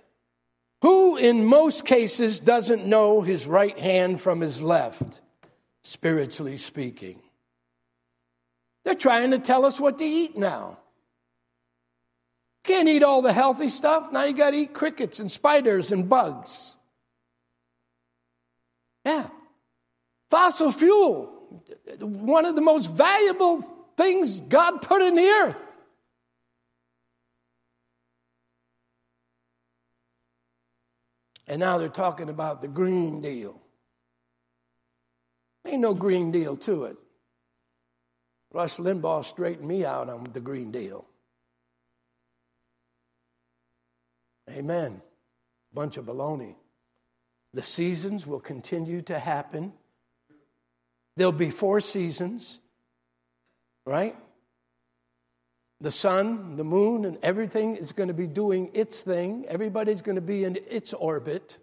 who, 0.81 1.19
in 1.19 1.45
most 1.45 1.85
cases, 1.85 2.41
doesn't 2.41 2.87
know 2.87 3.21
his 3.21 3.47
right 3.47 3.79
hand 3.79 4.19
from 4.19 4.41
his 4.41 4.63
left, 4.63 5.21
spiritually 5.83 6.57
speaking. 6.57 7.21
They're 8.87 8.95
trying 8.95 9.33
to 9.33 9.39
tell 9.39 9.67
us 9.67 9.79
what 9.79 9.99
to 9.99 10.05
eat 10.07 10.35
now. 10.35 10.79
Can't 12.65 12.89
eat 12.89 13.03
all 13.03 13.21
the 13.21 13.35
healthy 13.35 13.69
stuff. 13.69 14.11
Now 14.13 14.25
you 14.25 14.33
got 14.33 14.53
to 14.53 14.57
eat 14.57 14.73
crickets 14.73 15.21
and 15.21 15.31
spiders 15.31 15.93
and 15.93 16.09
bugs. 16.09 16.79
Yeah. 19.05 19.29
Fossil 20.31 20.73
fuel, 20.73 21.63
one 21.99 22.47
of 22.47 22.55
the 22.55 22.63
most 22.63 22.95
valuable 22.95 23.77
things 24.01 24.41
God 24.41 24.81
put 24.81 25.03
in 25.03 25.15
the 25.15 25.27
earth. 25.27 25.63
And 31.47 31.61
now 31.61 31.79
they're 31.79 31.89
talking 31.89 32.31
about 32.31 32.63
the 32.63 32.69
Green 32.69 33.21
Deal. 33.21 33.61
Ain't 35.67 35.83
no 35.83 35.95
Green 35.95 36.31
Deal 36.31 36.57
to 36.59 36.85
it. 36.85 36.97
Rush 38.53 38.77
Limbaugh 38.77 39.25
straightened 39.25 39.69
me 39.69 39.85
out 39.85 40.09
on 40.09 40.25
the 40.33 40.41
Green 40.41 40.71
Deal. 40.71 41.07
Amen. 44.49 45.03
Bunch 45.75 45.97
of 45.97 46.07
baloney. 46.07 46.57
The 47.53 47.63
seasons 47.63 48.27
will 48.27 48.41
continue 48.41 49.03
to 49.03 49.19
happen. 49.19 49.73
There'll 51.17 51.33
be 51.33 51.51
four 51.51 51.81
seasons 51.81 52.61
right? 53.91 54.15
The 55.81 55.91
sun, 55.91 56.55
the 56.55 56.63
moon, 56.63 57.05
and 57.05 57.19
everything 57.25 57.75
is 57.75 57.91
going 57.91 58.07
to 58.07 58.15
be 58.15 58.29
doing 58.29 58.71
its 58.73 59.03
thing. 59.03 59.47
Everybody's 59.49 60.01
going 60.01 60.15
to 60.15 60.23
be 60.23 60.45
in 60.45 60.57
its 60.69 60.95
orbit. 60.95 61.59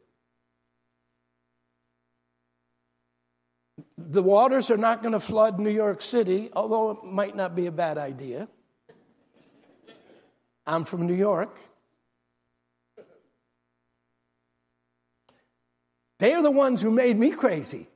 The 3.98 4.22
waters 4.22 4.70
are 4.70 4.78
not 4.78 5.02
going 5.02 5.14
to 5.14 5.22
flood 5.22 5.58
New 5.58 5.70
York 5.70 6.02
City, 6.02 6.50
although 6.52 6.92
it 6.92 7.06
might 7.06 7.34
not 7.34 7.56
be 7.56 7.68
a 7.68 7.72
bad 7.72 7.98
idea. 7.98 8.50
I'm 10.66 10.84
from 10.84 11.08
New 11.08 11.16
York. 11.16 11.58
They 16.20 16.34
are 16.34 16.44
the 16.44 16.52
ones 16.52 16.82
who 16.82 16.92
made 16.92 17.18
me 17.18 17.32
crazy. 17.32 17.88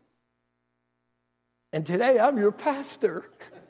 And 1.74 1.86
today 1.86 2.18
I'm 2.18 2.38
your 2.38 2.54
pastor. 2.54 3.30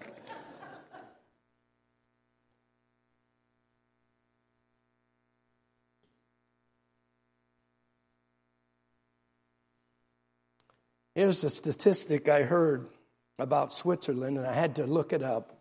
Here's 11.22 11.44
a 11.44 11.52
statistic 11.52 12.28
I 12.30 12.42
heard 12.42 12.88
about 13.38 13.74
Switzerland, 13.74 14.40
and 14.40 14.48
I 14.48 14.54
had 14.54 14.78
to 14.78 14.88
look 14.88 15.14
it 15.14 15.22
up. 15.22 15.56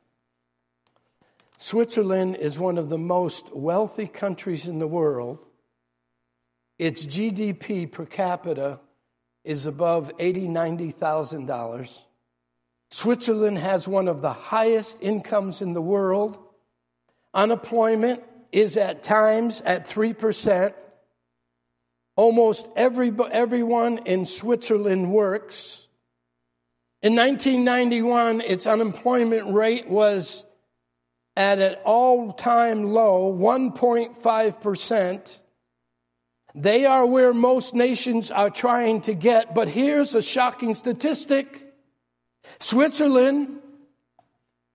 Switzerland 1.58 2.36
is 2.36 2.58
one 2.58 2.78
of 2.78 2.88
the 2.88 2.96
most 2.96 3.54
wealthy 3.54 4.06
countries 4.06 4.66
in 4.66 4.78
the 4.78 4.86
world. 4.86 5.38
Its 6.78 7.04
GDP 7.04 7.92
per 7.92 8.06
capita 8.06 8.80
is 9.44 9.66
above 9.66 10.10
eighty, 10.18 10.48
ninety 10.48 10.92
thousand 10.92 11.44
dollars. 11.44 12.06
Switzerland 12.90 13.58
has 13.58 13.86
one 13.86 14.08
of 14.08 14.22
the 14.22 14.32
highest 14.32 15.02
incomes 15.02 15.60
in 15.60 15.74
the 15.74 15.82
world. 15.82 16.38
Unemployment 17.34 18.22
is 18.50 18.78
at 18.78 19.02
times 19.02 19.60
at 19.60 19.86
three 19.86 20.14
percent. 20.14 20.74
Almost 22.20 22.68
every, 22.76 23.10
everyone 23.30 24.00
in 24.04 24.26
Switzerland 24.26 25.10
works. 25.10 25.88
In 27.00 27.16
1991, 27.16 28.42
its 28.42 28.66
unemployment 28.66 29.54
rate 29.54 29.88
was 29.88 30.44
at 31.34 31.60
an 31.60 31.76
all 31.82 32.34
time 32.34 32.92
low, 32.92 33.32
1.5%. 33.32 35.40
They 36.54 36.84
are 36.84 37.06
where 37.06 37.32
most 37.32 37.74
nations 37.74 38.30
are 38.30 38.50
trying 38.50 39.00
to 39.02 39.14
get, 39.14 39.54
but 39.54 39.70
here's 39.70 40.14
a 40.14 40.20
shocking 40.20 40.74
statistic 40.74 41.72
Switzerland 42.58 43.60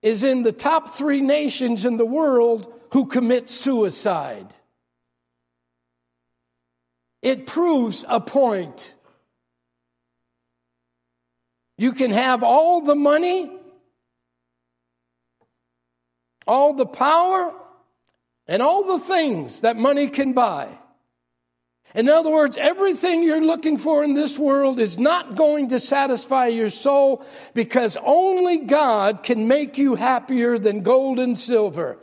is 0.02 0.24
in 0.24 0.42
the 0.42 0.50
top 0.50 0.90
three 0.90 1.20
nations 1.20 1.86
in 1.86 1.96
the 1.96 2.04
world 2.04 2.74
who 2.90 3.06
commit 3.06 3.48
suicide 3.48 4.52
it 7.26 7.44
proves 7.44 8.04
a 8.08 8.20
point. 8.20 8.94
You 11.76 11.90
can 11.90 12.12
have 12.12 12.44
all 12.44 12.82
the 12.82 12.94
money, 12.94 13.50
all 16.46 16.74
the 16.74 16.86
power, 16.86 17.52
and 18.46 18.62
all 18.62 18.84
the 18.84 19.04
things 19.04 19.62
that 19.62 19.76
money 19.76 20.08
can 20.08 20.34
buy. 20.34 20.68
In 21.96 22.08
other 22.08 22.30
words, 22.30 22.56
everything 22.58 23.24
you're 23.24 23.40
looking 23.40 23.76
for 23.76 24.04
in 24.04 24.14
this 24.14 24.38
world 24.38 24.78
is 24.78 24.96
not 24.96 25.34
going 25.34 25.70
to 25.70 25.80
satisfy 25.80 26.46
your 26.46 26.70
soul 26.70 27.26
because 27.54 27.98
only 28.04 28.58
God 28.58 29.24
can 29.24 29.48
make 29.48 29.78
you 29.78 29.96
happier 29.96 30.60
than 30.60 30.84
gold 30.84 31.18
and 31.18 31.36
silver. 31.36 31.98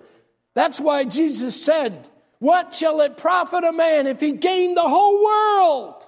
That's 0.53 0.81
why 0.81 1.05
Jesus 1.05 1.63
said, 1.63 2.09
what 2.43 2.75
shall 2.75 2.99
it 2.99 3.15
profit 3.15 3.63
a 3.63 3.71
man 3.71 4.05
if 4.05 4.19
he 4.19 4.33
gain 4.33 4.75
the 4.75 4.81
whole 4.81 5.23
world 5.23 6.05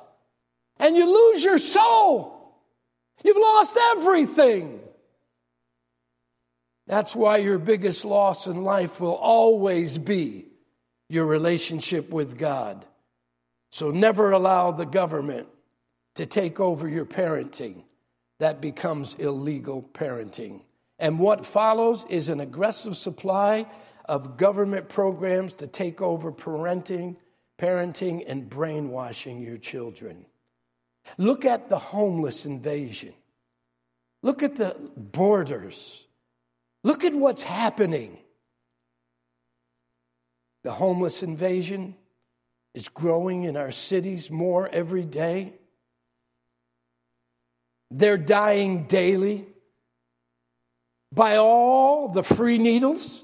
and 0.78 0.98
you 0.98 1.06
lose 1.06 1.42
your 1.42 1.58
soul? 1.58 2.60
You've 3.24 3.38
lost 3.38 3.78
everything. 3.94 4.82
That's 6.88 7.16
why 7.16 7.38
your 7.38 7.58
biggest 7.58 8.04
loss 8.04 8.48
in 8.48 8.66
life 8.66 9.00
will 9.00 9.16
always 9.16 9.98
be 9.98 10.48
your 11.08 11.26
relationship 11.26 12.10
with 12.10 12.38
God. 12.38 12.86
So 13.72 13.92
never 13.92 14.32
allow 14.32 14.72
the 14.72 14.86
government 14.86 15.48
to 16.16 16.26
take 16.26 16.60
over 16.60 16.90
your 16.90 17.06
parenting. 17.06 17.84
That 18.40 18.60
becomes 18.60 19.16
illegal 19.16 19.82
parenting. 19.82 20.64
And 21.00 21.18
what 21.18 21.46
follows 21.46 22.06
is 22.10 22.28
an 22.28 22.42
aggressive 22.42 22.98
supply 22.98 23.68
of 24.08 24.38
government 24.38 24.90
programs 24.90 25.54
to 25.54 25.68
take 25.68 26.02
over 26.02 26.32
parenting, 26.32 27.18
parenting 27.60 28.24
and 28.28 28.50
brainwashing 28.50 29.42
your 29.42 29.58
children. 29.58 30.26
Look 31.18 31.46
at 31.46 31.70
the 31.70 31.80
homeless 31.80 32.46
invasion. 32.46 33.14
Look 34.22 34.44
at 34.44 34.56
the 34.56 34.76
borders. 34.96 36.06
Look 36.84 37.04
at 37.04 37.14
what's 37.14 37.44
happening. 37.44 38.18
The 40.64 40.72
homeless 40.72 41.22
invasion 41.22 41.96
is 42.74 42.90
growing 42.90 43.44
in 43.44 43.56
our 43.56 43.72
cities 43.72 44.32
more 44.32 44.68
every 44.68 45.06
day. 45.06 45.54
They're 47.92 48.18
dying 48.18 48.88
daily 48.88 49.46
by 51.12 51.38
all 51.38 52.10
the 52.10 52.24
free 52.24 52.58
needles 52.58 53.24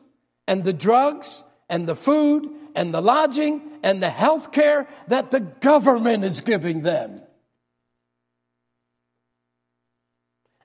and 0.52 0.66
the 0.66 0.74
drugs 0.74 1.46
and 1.70 1.88
the 1.88 1.96
food 1.96 2.46
and 2.76 2.94
the 2.94 3.00
lodging 3.00 3.62
and 3.84 4.04
the 4.04 4.10
health 4.10 4.52
care 4.52 4.86
that 5.08 5.32
the 5.32 5.40
government 5.40 6.26
is 6.26 6.42
giving 6.42 6.82
them. 6.82 7.22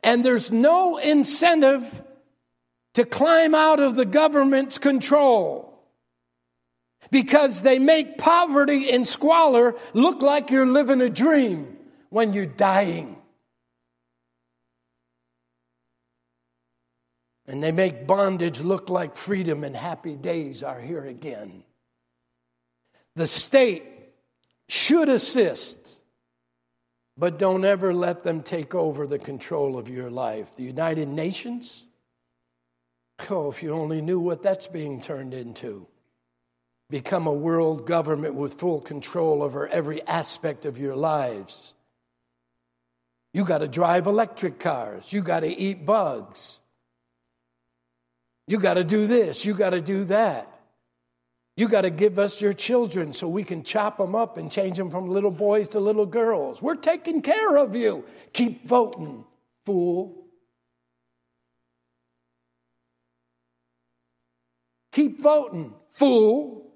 And 0.03 0.25
there's 0.25 0.51
no 0.51 0.97
incentive 0.97 2.03
to 2.95 3.05
climb 3.05 3.55
out 3.55 3.79
of 3.79 3.95
the 3.95 4.05
government's 4.05 4.79
control 4.79 5.81
because 7.13 7.63
they 7.63 7.79
make 7.79 8.19
poverty 8.19 8.91
and 8.91 9.07
squalor 9.07 9.77
look 9.95 10.21
like 10.21 10.51
you're 10.51 10.67
living 10.67 11.01
a 11.01 11.09
dream 11.09 11.77
when 12.11 12.33
you're 12.33 12.45
dying. 12.45 13.16
And 17.49 17.63
they 17.63 17.73
make 17.73 18.07
bondage 18.07 18.61
look 18.61 18.91
like 18.91 19.17
freedom 19.17 19.63
and 19.63 19.77
happy 19.77 20.17
days 20.17 20.63
are 20.63 20.81
here 20.81 21.05
again. 21.05 21.63
The 23.15 23.27
state 23.27 23.85
should 24.69 25.09
assist, 25.09 26.01
but 27.17 27.39
don't 27.39 27.65
ever 27.65 27.95
let 27.95 28.25
them 28.25 28.43
take 28.43 28.75
over 28.75 29.07
the 29.07 29.19
control 29.19 29.79
of 29.79 29.89
your 29.89 30.11
life. 30.11 30.57
The 30.57 30.65
United 30.65 31.09
Nations? 31.09 31.87
Oh, 33.31 33.49
if 33.49 33.63
you 33.63 33.73
only 33.73 34.03
knew 34.03 34.21
what 34.21 34.43
that's 34.43 34.67
being 34.67 35.01
turned 35.01 35.33
into. 35.33 35.87
Become 36.91 37.27
a 37.27 37.33
world 37.33 37.87
government 37.87 38.35
with 38.35 38.61
full 38.61 38.81
control 38.81 39.43
over 39.43 39.67
every 39.67 40.07
aspect 40.07 40.67
of 40.67 40.79
your 40.79 40.95
lives. 40.95 41.75
You 43.33 43.45
got 43.45 43.59
to 43.59 43.69
drive 43.69 44.07
electric 44.07 44.59
cars. 44.59 45.13
You 45.13 45.23
got 45.23 45.41
to 45.41 45.49
eat 45.49 45.85
bugs. 45.87 46.61
You 48.47 48.59
got 48.59 48.75
to 48.75 48.85
do 48.85 49.07
this, 49.07 49.45
you 49.45 49.55
got 49.55 49.71
to 49.71 49.81
do 49.81 50.05
that. 50.05 50.53
You 51.57 51.69
got 51.69 51.83
to 51.83 51.91
give 51.91 52.19
us 52.19 52.41
your 52.41 52.53
children 52.53 53.15
so 53.15 53.29
we 53.29 53.43
can 53.43 53.63
chop 53.63 53.97
them 53.97 54.15
up 54.15 54.37
and 54.37 54.53
change 54.53 54.77
them 54.77 54.91
from 54.91 55.09
little 55.09 55.31
boys 55.31 55.71
to 55.71 55.81
little 55.81 56.05
girls. 56.05 56.61
We're 56.61 56.75
taking 56.75 57.23
care 57.23 57.57
of 57.57 57.75
you. 57.75 58.05
Keep 58.35 58.69
voting, 58.69 59.25
fool. 59.65 60.27
Keep 64.93 65.21
voting, 65.21 65.73
fool. 65.93 66.73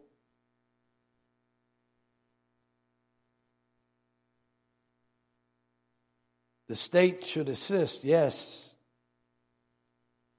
The 6.68 6.74
state 6.74 7.26
should 7.26 7.48
assist, 7.48 8.04
yes. 8.04 8.69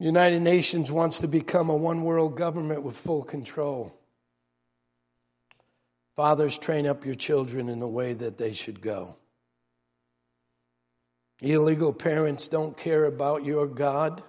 United 0.02 0.42
Nations 0.42 0.92
wants 0.92 1.20
to 1.20 1.28
become 1.28 1.70
a 1.70 1.76
one 1.76 2.02
world 2.02 2.36
government 2.36 2.82
with 2.82 2.98
full 2.98 3.22
control. 3.22 3.96
Fathers, 6.16 6.58
train 6.58 6.88
up 6.88 7.06
your 7.06 7.14
children 7.14 7.70
in 7.70 7.80
the 7.80 7.88
way 7.88 8.14
that 8.14 8.40
they 8.40 8.52
should 8.52 8.82
go. 8.82 9.16
Illegal 11.40 11.94
parents 11.94 12.48
don't 12.48 12.76
care 12.76 13.06
about 13.06 13.46
your 13.46 13.68
God, 13.68 14.24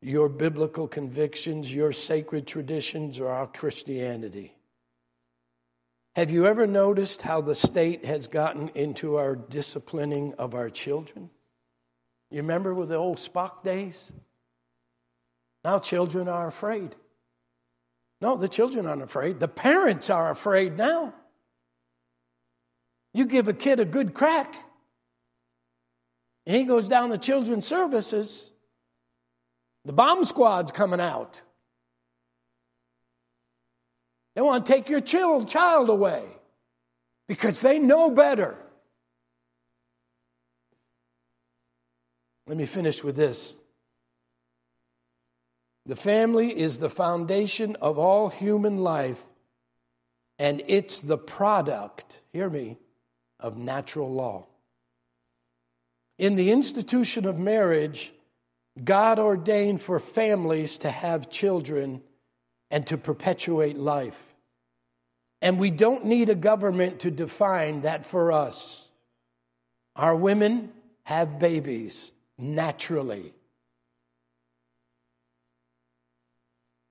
your 0.00 0.28
biblical 0.28 0.86
convictions, 0.86 1.74
your 1.74 1.90
sacred 1.90 2.46
traditions, 2.46 3.18
or 3.18 3.30
our 3.30 3.48
Christianity. 3.48 4.54
Have 6.14 6.30
you 6.30 6.46
ever 6.46 6.68
noticed 6.68 7.22
how 7.22 7.40
the 7.40 7.56
state 7.56 8.04
has 8.04 8.28
gotten 8.28 8.68
into 8.76 9.16
our 9.16 9.34
disciplining 9.34 10.34
of 10.34 10.54
our 10.54 10.70
children? 10.70 11.30
You 12.30 12.42
remember 12.42 12.72
with 12.74 12.90
the 12.90 12.94
old 12.94 13.18
Spock 13.18 13.64
days? 13.64 14.12
Now 15.64 15.78
children 15.78 16.28
are 16.28 16.46
afraid. 16.46 16.94
No, 18.20 18.36
the 18.36 18.48
children 18.48 18.86
aren't 18.86 19.02
afraid. 19.02 19.40
The 19.40 19.48
parents 19.48 20.10
are 20.10 20.30
afraid 20.30 20.76
now. 20.76 21.14
You 23.12 23.26
give 23.26 23.48
a 23.48 23.52
kid 23.52 23.80
a 23.80 23.84
good 23.84 24.14
crack, 24.14 24.54
and 26.46 26.56
he 26.56 26.64
goes 26.64 26.88
down 26.88 27.10
to 27.10 27.18
children's 27.18 27.66
services, 27.66 28.52
the 29.84 29.92
bomb 29.92 30.24
squad's 30.24 30.70
coming 30.70 31.00
out. 31.00 31.40
They 34.34 34.42
want 34.42 34.64
to 34.64 34.72
take 34.72 34.88
your 34.88 35.00
child 35.00 35.88
away 35.88 36.24
because 37.26 37.60
they 37.60 37.78
know 37.78 38.10
better. 38.10 38.56
Let 42.46 42.56
me 42.56 42.64
finish 42.64 43.02
with 43.02 43.16
this. 43.16 43.59
The 45.86 45.96
family 45.96 46.58
is 46.58 46.78
the 46.78 46.90
foundation 46.90 47.76
of 47.76 47.98
all 47.98 48.28
human 48.28 48.78
life, 48.78 49.20
and 50.38 50.62
it's 50.66 51.00
the 51.00 51.18
product, 51.18 52.20
hear 52.32 52.50
me, 52.50 52.78
of 53.38 53.56
natural 53.56 54.12
law. 54.12 54.46
In 56.18 56.34
the 56.34 56.50
institution 56.50 57.26
of 57.26 57.38
marriage, 57.38 58.12
God 58.82 59.18
ordained 59.18 59.80
for 59.80 59.98
families 59.98 60.78
to 60.78 60.90
have 60.90 61.30
children 61.30 62.02
and 62.70 62.86
to 62.86 62.98
perpetuate 62.98 63.78
life. 63.78 64.34
And 65.42 65.58
we 65.58 65.70
don't 65.70 66.04
need 66.04 66.28
a 66.28 66.34
government 66.34 67.00
to 67.00 67.10
define 67.10 67.82
that 67.82 68.04
for 68.04 68.30
us. 68.32 68.90
Our 69.96 70.14
women 70.14 70.72
have 71.04 71.38
babies 71.38 72.12
naturally. 72.38 73.32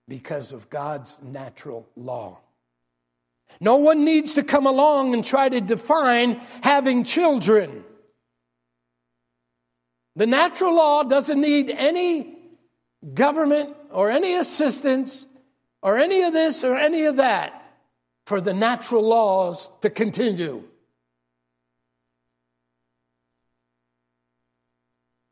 Because 0.10 0.52
of 0.52 0.70
God's 0.70 1.22
natural 1.22 1.88
law. 1.96 2.40
No 3.62 3.78
one 3.78 4.04
needs 4.04 4.34
to 4.34 4.44
come 4.44 4.66
along 4.66 5.14
and 5.14 5.24
try 5.24 5.48
to 5.48 5.62
define 5.62 6.42
having 6.62 7.04
children. 7.04 7.86
The 10.16 10.28
natural 10.28 10.76
law 10.76 11.04
doesn't 11.04 11.40
need 11.40 11.70
any 11.70 12.36
government 13.14 13.76
or 13.92 14.10
any 14.10 14.36
assistance 14.36 15.28
or 15.82 15.98
any 15.98 16.24
of 16.24 16.34
this 16.34 16.64
or 16.64 16.76
any 16.76 17.06
of 17.06 17.18
that 17.18 17.56
for 18.26 18.42
the 18.42 18.54
natural 18.54 19.08
laws 19.08 19.72
to 19.82 19.90
continue. 19.90 20.64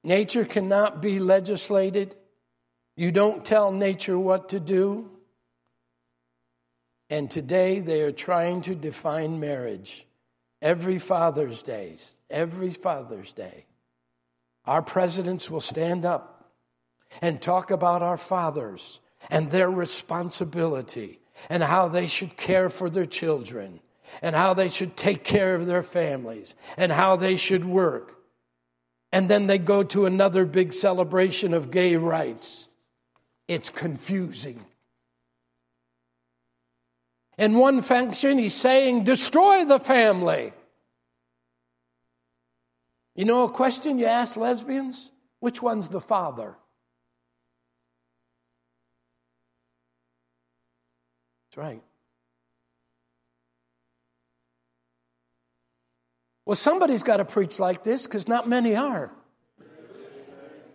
Nature 0.03 0.45
cannot 0.45 1.01
be 1.01 1.19
legislated 1.19 2.15
you 2.97 3.11
don't 3.11 3.45
tell 3.45 3.71
nature 3.71 4.17
what 4.17 4.49
to 4.49 4.59
do. 4.59 5.09
And 7.09 7.31
today 7.31 7.79
they 7.79 8.01
are 8.01 8.11
trying 8.11 8.63
to 8.63 8.75
define 8.75 9.39
marriage. 9.39 10.05
Every 10.61 10.97
Father's 10.97 11.61
Day, 11.61 11.95
every 12.29 12.71
Father's 12.71 13.31
Day, 13.31 13.67
our 14.65 14.81
presidents 14.81 15.49
will 15.49 15.61
stand 15.61 16.03
up 16.03 16.51
and 17.21 17.39
talk 17.39 17.69
about 17.69 18.01
our 18.01 18.17
fathers 18.17 18.99
and 19.29 19.51
their 19.51 19.69
responsibility 19.69 21.19
and 21.49 21.61
how 21.61 21.87
they 21.87 22.07
should 22.07 22.35
care 22.35 22.69
for 22.69 22.89
their 22.89 23.05
children 23.05 23.79
and 24.23 24.35
how 24.35 24.55
they 24.55 24.67
should 24.67 24.97
take 24.97 25.23
care 25.23 25.53
of 25.53 25.67
their 25.67 25.83
families 25.83 26.55
and 26.75 26.91
how 26.91 27.15
they 27.15 27.35
should 27.35 27.63
work. 27.63 28.15
And 29.11 29.29
then 29.29 29.45
they 29.45 29.59
go 29.59 29.83
to 29.83 30.07
another 30.07 30.45
big 30.45 30.73
celebration 30.73 31.53
of 31.53 31.71
gay 31.71 31.95
rights 31.95 32.66
it's 33.47 33.69
confusing. 33.69 34.63
In 37.37 37.53
one 37.53 37.81
function, 37.81 38.39
he's 38.39 38.55
saying, 38.55 39.03
destroy 39.03 39.63
the 39.63 39.79
family. 39.79 40.53
You 43.15 43.25
know 43.25 43.45
a 43.45 43.51
question 43.51 43.99
you 43.99 44.05
ask 44.05 44.37
lesbians? 44.37 45.11
Which 45.39 45.61
one's 45.61 45.89
the 45.89 46.01
father? 46.01 46.55
That's 51.49 51.57
right. 51.57 51.81
Well, 56.45 56.55
somebody's 56.55 57.03
got 57.03 57.17
to 57.17 57.25
preach 57.25 57.59
like 57.59 57.83
this 57.83 58.07
because 58.07 58.27
not 58.27 58.47
many 58.47 58.75
are. 58.75 59.11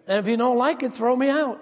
And 0.06 0.18
if 0.18 0.26
you 0.26 0.36
don't 0.36 0.58
like 0.58 0.82
it, 0.82 0.92
throw 0.92 1.16
me 1.16 1.28
out. 1.28 1.60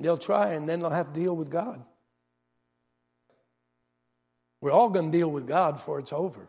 They'll 0.00 0.18
try 0.18 0.54
and 0.54 0.68
then 0.68 0.80
they'll 0.80 0.90
have 0.90 1.12
to 1.12 1.20
deal 1.20 1.36
with 1.36 1.50
God. 1.50 1.84
We're 4.60 4.72
all 4.72 4.88
going 4.88 5.12
to 5.12 5.18
deal 5.18 5.30
with 5.30 5.46
God 5.46 5.74
before 5.74 5.98
it's 6.00 6.12
over. 6.12 6.48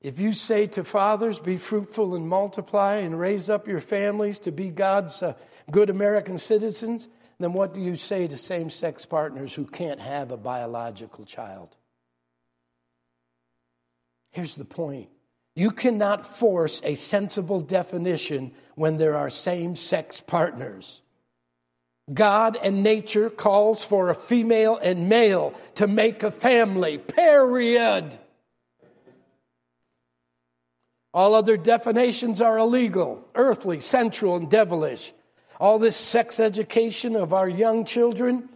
If 0.00 0.20
you 0.20 0.32
say 0.32 0.66
to 0.68 0.84
fathers, 0.84 1.40
be 1.40 1.56
fruitful 1.56 2.14
and 2.14 2.28
multiply 2.28 2.96
and 2.96 3.18
raise 3.18 3.50
up 3.50 3.66
your 3.66 3.80
families 3.80 4.38
to 4.40 4.52
be 4.52 4.70
God's 4.70 5.20
uh, 5.22 5.34
good 5.70 5.90
American 5.90 6.38
citizens, 6.38 7.08
then 7.38 7.52
what 7.52 7.74
do 7.74 7.80
you 7.80 7.96
say 7.96 8.28
to 8.28 8.36
same 8.36 8.70
sex 8.70 9.04
partners 9.04 9.54
who 9.54 9.64
can't 9.64 9.98
have 9.98 10.30
a 10.30 10.36
biological 10.36 11.24
child? 11.24 11.74
Here's 14.30 14.54
the 14.54 14.64
point 14.64 15.08
you 15.56 15.70
cannot 15.70 16.24
force 16.24 16.82
a 16.84 16.94
sensible 16.94 17.60
definition 17.60 18.52
when 18.74 18.98
there 18.98 19.16
are 19.16 19.30
same 19.30 19.74
sex 19.74 20.20
partners. 20.20 21.00
God 22.12 22.56
and 22.62 22.84
nature 22.84 23.30
calls 23.30 23.82
for 23.82 24.10
a 24.10 24.14
female 24.14 24.76
and 24.76 25.08
male 25.08 25.54
to 25.76 25.88
make 25.88 26.22
a 26.22 26.30
family, 26.30 26.98
period. 26.98 28.18
All 31.12 31.34
other 31.34 31.56
definitions 31.56 32.42
are 32.42 32.58
illegal, 32.58 33.26
earthly, 33.34 33.80
sensual, 33.80 34.36
and 34.36 34.50
devilish. 34.50 35.14
All 35.58 35.78
this 35.78 35.96
sex 35.96 36.38
education 36.38 37.16
of 37.16 37.32
our 37.32 37.48
young 37.48 37.86
children 37.86 38.50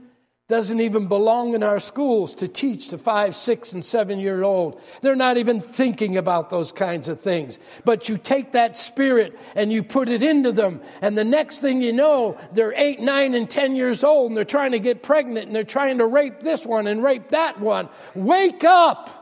doesn't 0.50 0.80
even 0.80 1.06
belong 1.06 1.54
in 1.54 1.62
our 1.62 1.80
schools 1.80 2.34
to 2.34 2.48
teach 2.48 2.88
to 2.88 2.98
five, 2.98 3.34
six, 3.34 3.72
and 3.72 3.84
seven 3.84 4.18
year 4.18 4.42
old. 4.42 4.80
They're 5.00 5.16
not 5.16 5.38
even 5.38 5.62
thinking 5.62 6.18
about 6.18 6.50
those 6.50 6.72
kinds 6.72 7.08
of 7.08 7.20
things. 7.20 7.58
But 7.84 8.08
you 8.08 8.18
take 8.18 8.52
that 8.52 8.76
spirit 8.76 9.38
and 9.54 9.72
you 9.72 9.82
put 9.82 10.08
it 10.08 10.22
into 10.22 10.52
them, 10.52 10.82
and 11.00 11.16
the 11.16 11.24
next 11.24 11.60
thing 11.60 11.80
you 11.80 11.92
know, 11.92 12.38
they're 12.52 12.74
eight, 12.76 13.00
nine, 13.00 13.34
and 13.34 13.48
ten 13.48 13.76
years 13.76 14.04
old, 14.04 14.30
and 14.30 14.36
they're 14.36 14.44
trying 14.44 14.72
to 14.72 14.80
get 14.80 15.02
pregnant, 15.02 15.46
and 15.46 15.56
they're 15.56 15.64
trying 15.64 15.98
to 15.98 16.06
rape 16.06 16.40
this 16.40 16.66
one 16.66 16.86
and 16.86 17.02
rape 17.02 17.28
that 17.28 17.60
one. 17.60 17.88
Wake 18.14 18.64
up! 18.64 19.19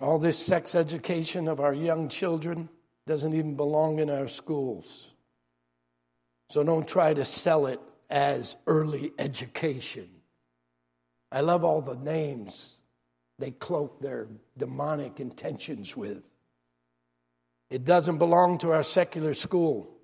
All 0.00 0.18
this 0.18 0.38
sex 0.38 0.74
education 0.74 1.46
of 1.46 1.60
our 1.60 1.74
young 1.74 2.08
children 2.08 2.70
doesn't 3.06 3.34
even 3.34 3.54
belong 3.54 3.98
in 3.98 4.08
our 4.08 4.28
schools. 4.28 5.12
So 6.48 6.64
don't 6.64 6.88
try 6.88 7.12
to 7.12 7.24
sell 7.24 7.66
it 7.66 7.80
as 8.08 8.56
early 8.66 9.12
education. 9.18 10.08
I 11.30 11.42
love 11.42 11.64
all 11.64 11.82
the 11.82 11.96
names 11.96 12.78
they 13.38 13.50
cloak 13.50 14.00
their 14.00 14.28
demonic 14.56 15.20
intentions 15.20 15.96
with. 15.96 16.22
It 17.70 17.84
doesn't 17.84 18.18
belong 18.18 18.58
to 18.58 18.72
our 18.72 18.82
secular 18.82 19.34
school. 19.34 19.99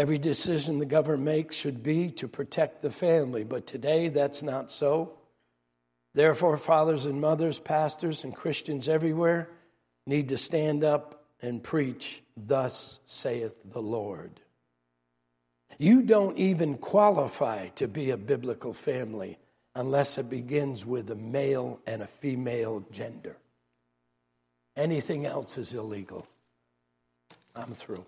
Every 0.00 0.16
decision 0.16 0.78
the 0.78 0.86
government 0.86 1.24
makes 1.24 1.56
should 1.56 1.82
be 1.82 2.08
to 2.12 2.26
protect 2.26 2.80
the 2.80 2.90
family, 2.90 3.44
but 3.44 3.66
today 3.66 4.08
that's 4.08 4.42
not 4.42 4.70
so. 4.70 5.12
Therefore, 6.14 6.56
fathers 6.56 7.04
and 7.04 7.20
mothers, 7.20 7.58
pastors, 7.58 8.24
and 8.24 8.34
Christians 8.34 8.88
everywhere 8.88 9.50
need 10.06 10.30
to 10.30 10.38
stand 10.38 10.84
up 10.84 11.26
and 11.42 11.62
preach, 11.62 12.22
Thus 12.34 13.00
saith 13.04 13.54
the 13.62 13.82
Lord. 13.82 14.40
You 15.76 16.00
don't 16.00 16.38
even 16.38 16.78
qualify 16.78 17.68
to 17.74 17.86
be 17.86 18.08
a 18.08 18.16
biblical 18.16 18.72
family 18.72 19.38
unless 19.74 20.16
it 20.16 20.30
begins 20.30 20.86
with 20.86 21.10
a 21.10 21.14
male 21.14 21.78
and 21.86 22.00
a 22.00 22.06
female 22.06 22.86
gender. 22.90 23.36
Anything 24.78 25.26
else 25.26 25.58
is 25.58 25.74
illegal. 25.74 26.26
I'm 27.54 27.74
through. 27.74 28.06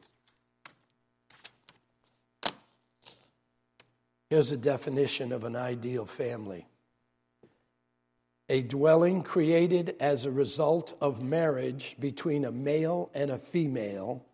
Here's 4.33 4.51
a 4.51 4.57
definition 4.57 5.31
of 5.31 5.45
an 5.45 5.57
ideal 5.57 6.07
family 6.07 6.67
a 8.49 8.63
dwelling 8.63 9.21
created 9.21 9.95
as 10.01 10.25
a 10.25 10.31
result 10.31 10.97
of 11.03 11.23
marriage 11.23 11.97
between 12.01 12.47
a 12.47 12.51
male 12.51 13.11
and 13.13 13.31
a 13.31 13.37
female 13.37 14.25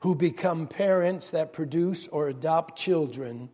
who 0.00 0.16
become 0.16 0.66
parents 0.66 1.30
that 1.30 1.52
produce 1.52 2.08
or 2.08 2.26
adopt 2.26 2.76
children 2.76 3.48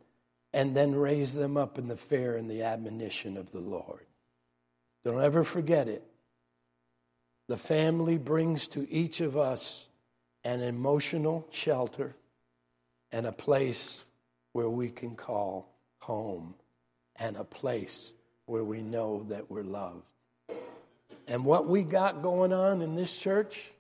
and 0.55 0.75
then 0.75 0.95
raise 0.95 1.35
them 1.35 1.59
up 1.59 1.77
in 1.77 1.89
the 1.89 1.99
fear 1.99 2.35
and 2.39 2.51
the 2.51 2.63
admonition 2.63 3.37
of 3.37 3.53
the 3.53 3.61
Lord. 3.61 4.07
Don't 5.05 5.21
ever 5.21 5.45
forget 5.45 5.87
it. 5.87 6.03
The 7.49 7.59
family 7.59 8.17
brings 8.17 8.69
to 8.69 8.91
each 8.91 9.21
of 9.21 9.37
us 9.37 9.91
an 10.45 10.63
emotional 10.63 11.47
shelter 11.51 12.17
and 13.13 13.27
a 13.27 13.33
place 13.33 14.07
where 14.55 14.71
we 14.71 14.89
can 14.89 15.15
call 15.15 15.74
home 16.05 16.55
and 17.17 17.37
a 17.37 17.45
place 17.45 18.13
where 18.47 18.65
we 18.65 18.83
know 18.83 19.25
that 19.25 19.51
we're 19.51 19.63
loved. 19.63 20.05
And 21.27 21.45
what 21.45 21.67
we 21.67 21.83
got 21.83 22.23
going 22.23 22.53
on 22.53 22.83
in 22.83 22.95
this 22.95 23.17
church, 23.17 23.73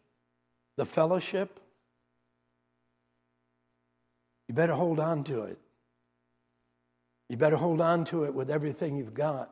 the 0.76 0.86
fellowship, 0.86 1.60
you 4.48 4.54
better 4.54 4.72
hold 4.72 5.00
on 5.00 5.24
to 5.24 5.42
it. 5.42 5.58
You 7.28 7.36
better 7.36 7.56
hold 7.56 7.80
on 7.80 8.04
to 8.06 8.24
it 8.24 8.34
with 8.34 8.50
everything 8.50 8.96
you've 8.96 9.14
got. 9.14 9.50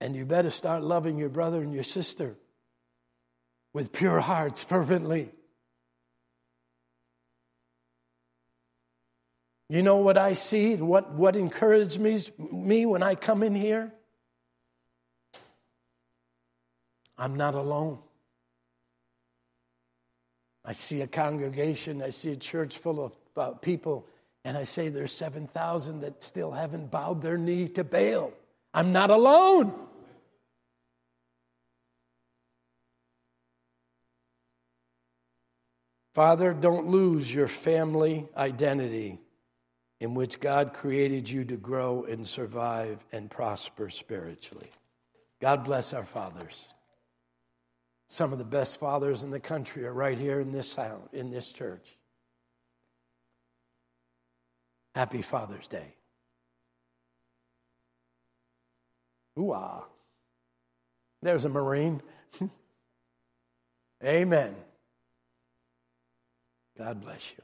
And 0.00 0.14
you 0.14 0.24
better 0.24 0.50
start 0.50 0.82
loving 0.82 1.18
your 1.18 1.28
brother 1.28 1.62
and 1.62 1.72
your 1.72 1.82
sister 1.82 2.36
with 3.72 3.92
pure 3.92 4.20
hearts 4.20 4.62
fervently. 4.62 5.30
You 9.68 9.82
know 9.82 9.96
what 9.96 10.18
I 10.18 10.34
see 10.34 10.74
and 10.74 10.86
what, 10.88 11.12
what 11.12 11.36
encourages 11.36 11.98
me, 11.98 12.20
me 12.52 12.86
when 12.86 13.02
I 13.02 13.14
come 13.14 13.42
in 13.42 13.54
here? 13.54 13.92
I'm 17.16 17.36
not 17.36 17.54
alone. 17.54 17.98
I 20.64 20.72
see 20.72 21.00
a 21.02 21.06
congregation, 21.06 22.02
I 22.02 22.10
see 22.10 22.32
a 22.32 22.36
church 22.36 22.78
full 22.78 23.04
of 23.04 23.12
uh, 23.36 23.50
people, 23.52 24.06
and 24.44 24.56
I 24.56 24.64
say 24.64 24.88
there's 24.88 25.12
7,000 25.12 26.00
that 26.00 26.22
still 26.22 26.52
haven't 26.52 26.90
bowed 26.90 27.22
their 27.22 27.36
knee 27.36 27.68
to 27.68 27.84
Baal. 27.84 28.32
I'm 28.72 28.92
not 28.92 29.10
alone. 29.10 29.72
Father, 36.14 36.54
don't 36.54 36.88
lose 36.88 37.34
your 37.34 37.48
family 37.48 38.26
identity 38.36 39.18
in 40.04 40.12
which 40.12 40.38
God 40.38 40.74
created 40.74 41.30
you 41.30 41.46
to 41.46 41.56
grow 41.56 42.04
and 42.04 42.28
survive 42.28 43.02
and 43.10 43.30
prosper 43.30 43.88
spiritually. 43.88 44.68
God 45.40 45.64
bless 45.64 45.94
our 45.94 46.04
fathers. 46.04 46.68
Some 48.10 48.30
of 48.30 48.36
the 48.36 48.44
best 48.44 48.78
fathers 48.78 49.22
in 49.22 49.30
the 49.30 49.40
country 49.40 49.86
are 49.86 49.94
right 49.94 50.18
here 50.18 50.40
in 50.40 50.52
this 50.52 50.74
house, 50.74 51.08
in 51.14 51.30
this 51.30 51.50
church. 51.50 51.96
Happy 54.94 55.22
Father's 55.22 55.66
Day. 55.68 55.94
Ooh. 59.38 59.56
There's 61.22 61.46
a 61.46 61.48
Marine. 61.48 62.02
Amen. 64.04 64.54
God 66.76 67.00
bless 67.00 67.30
you. 67.30 67.42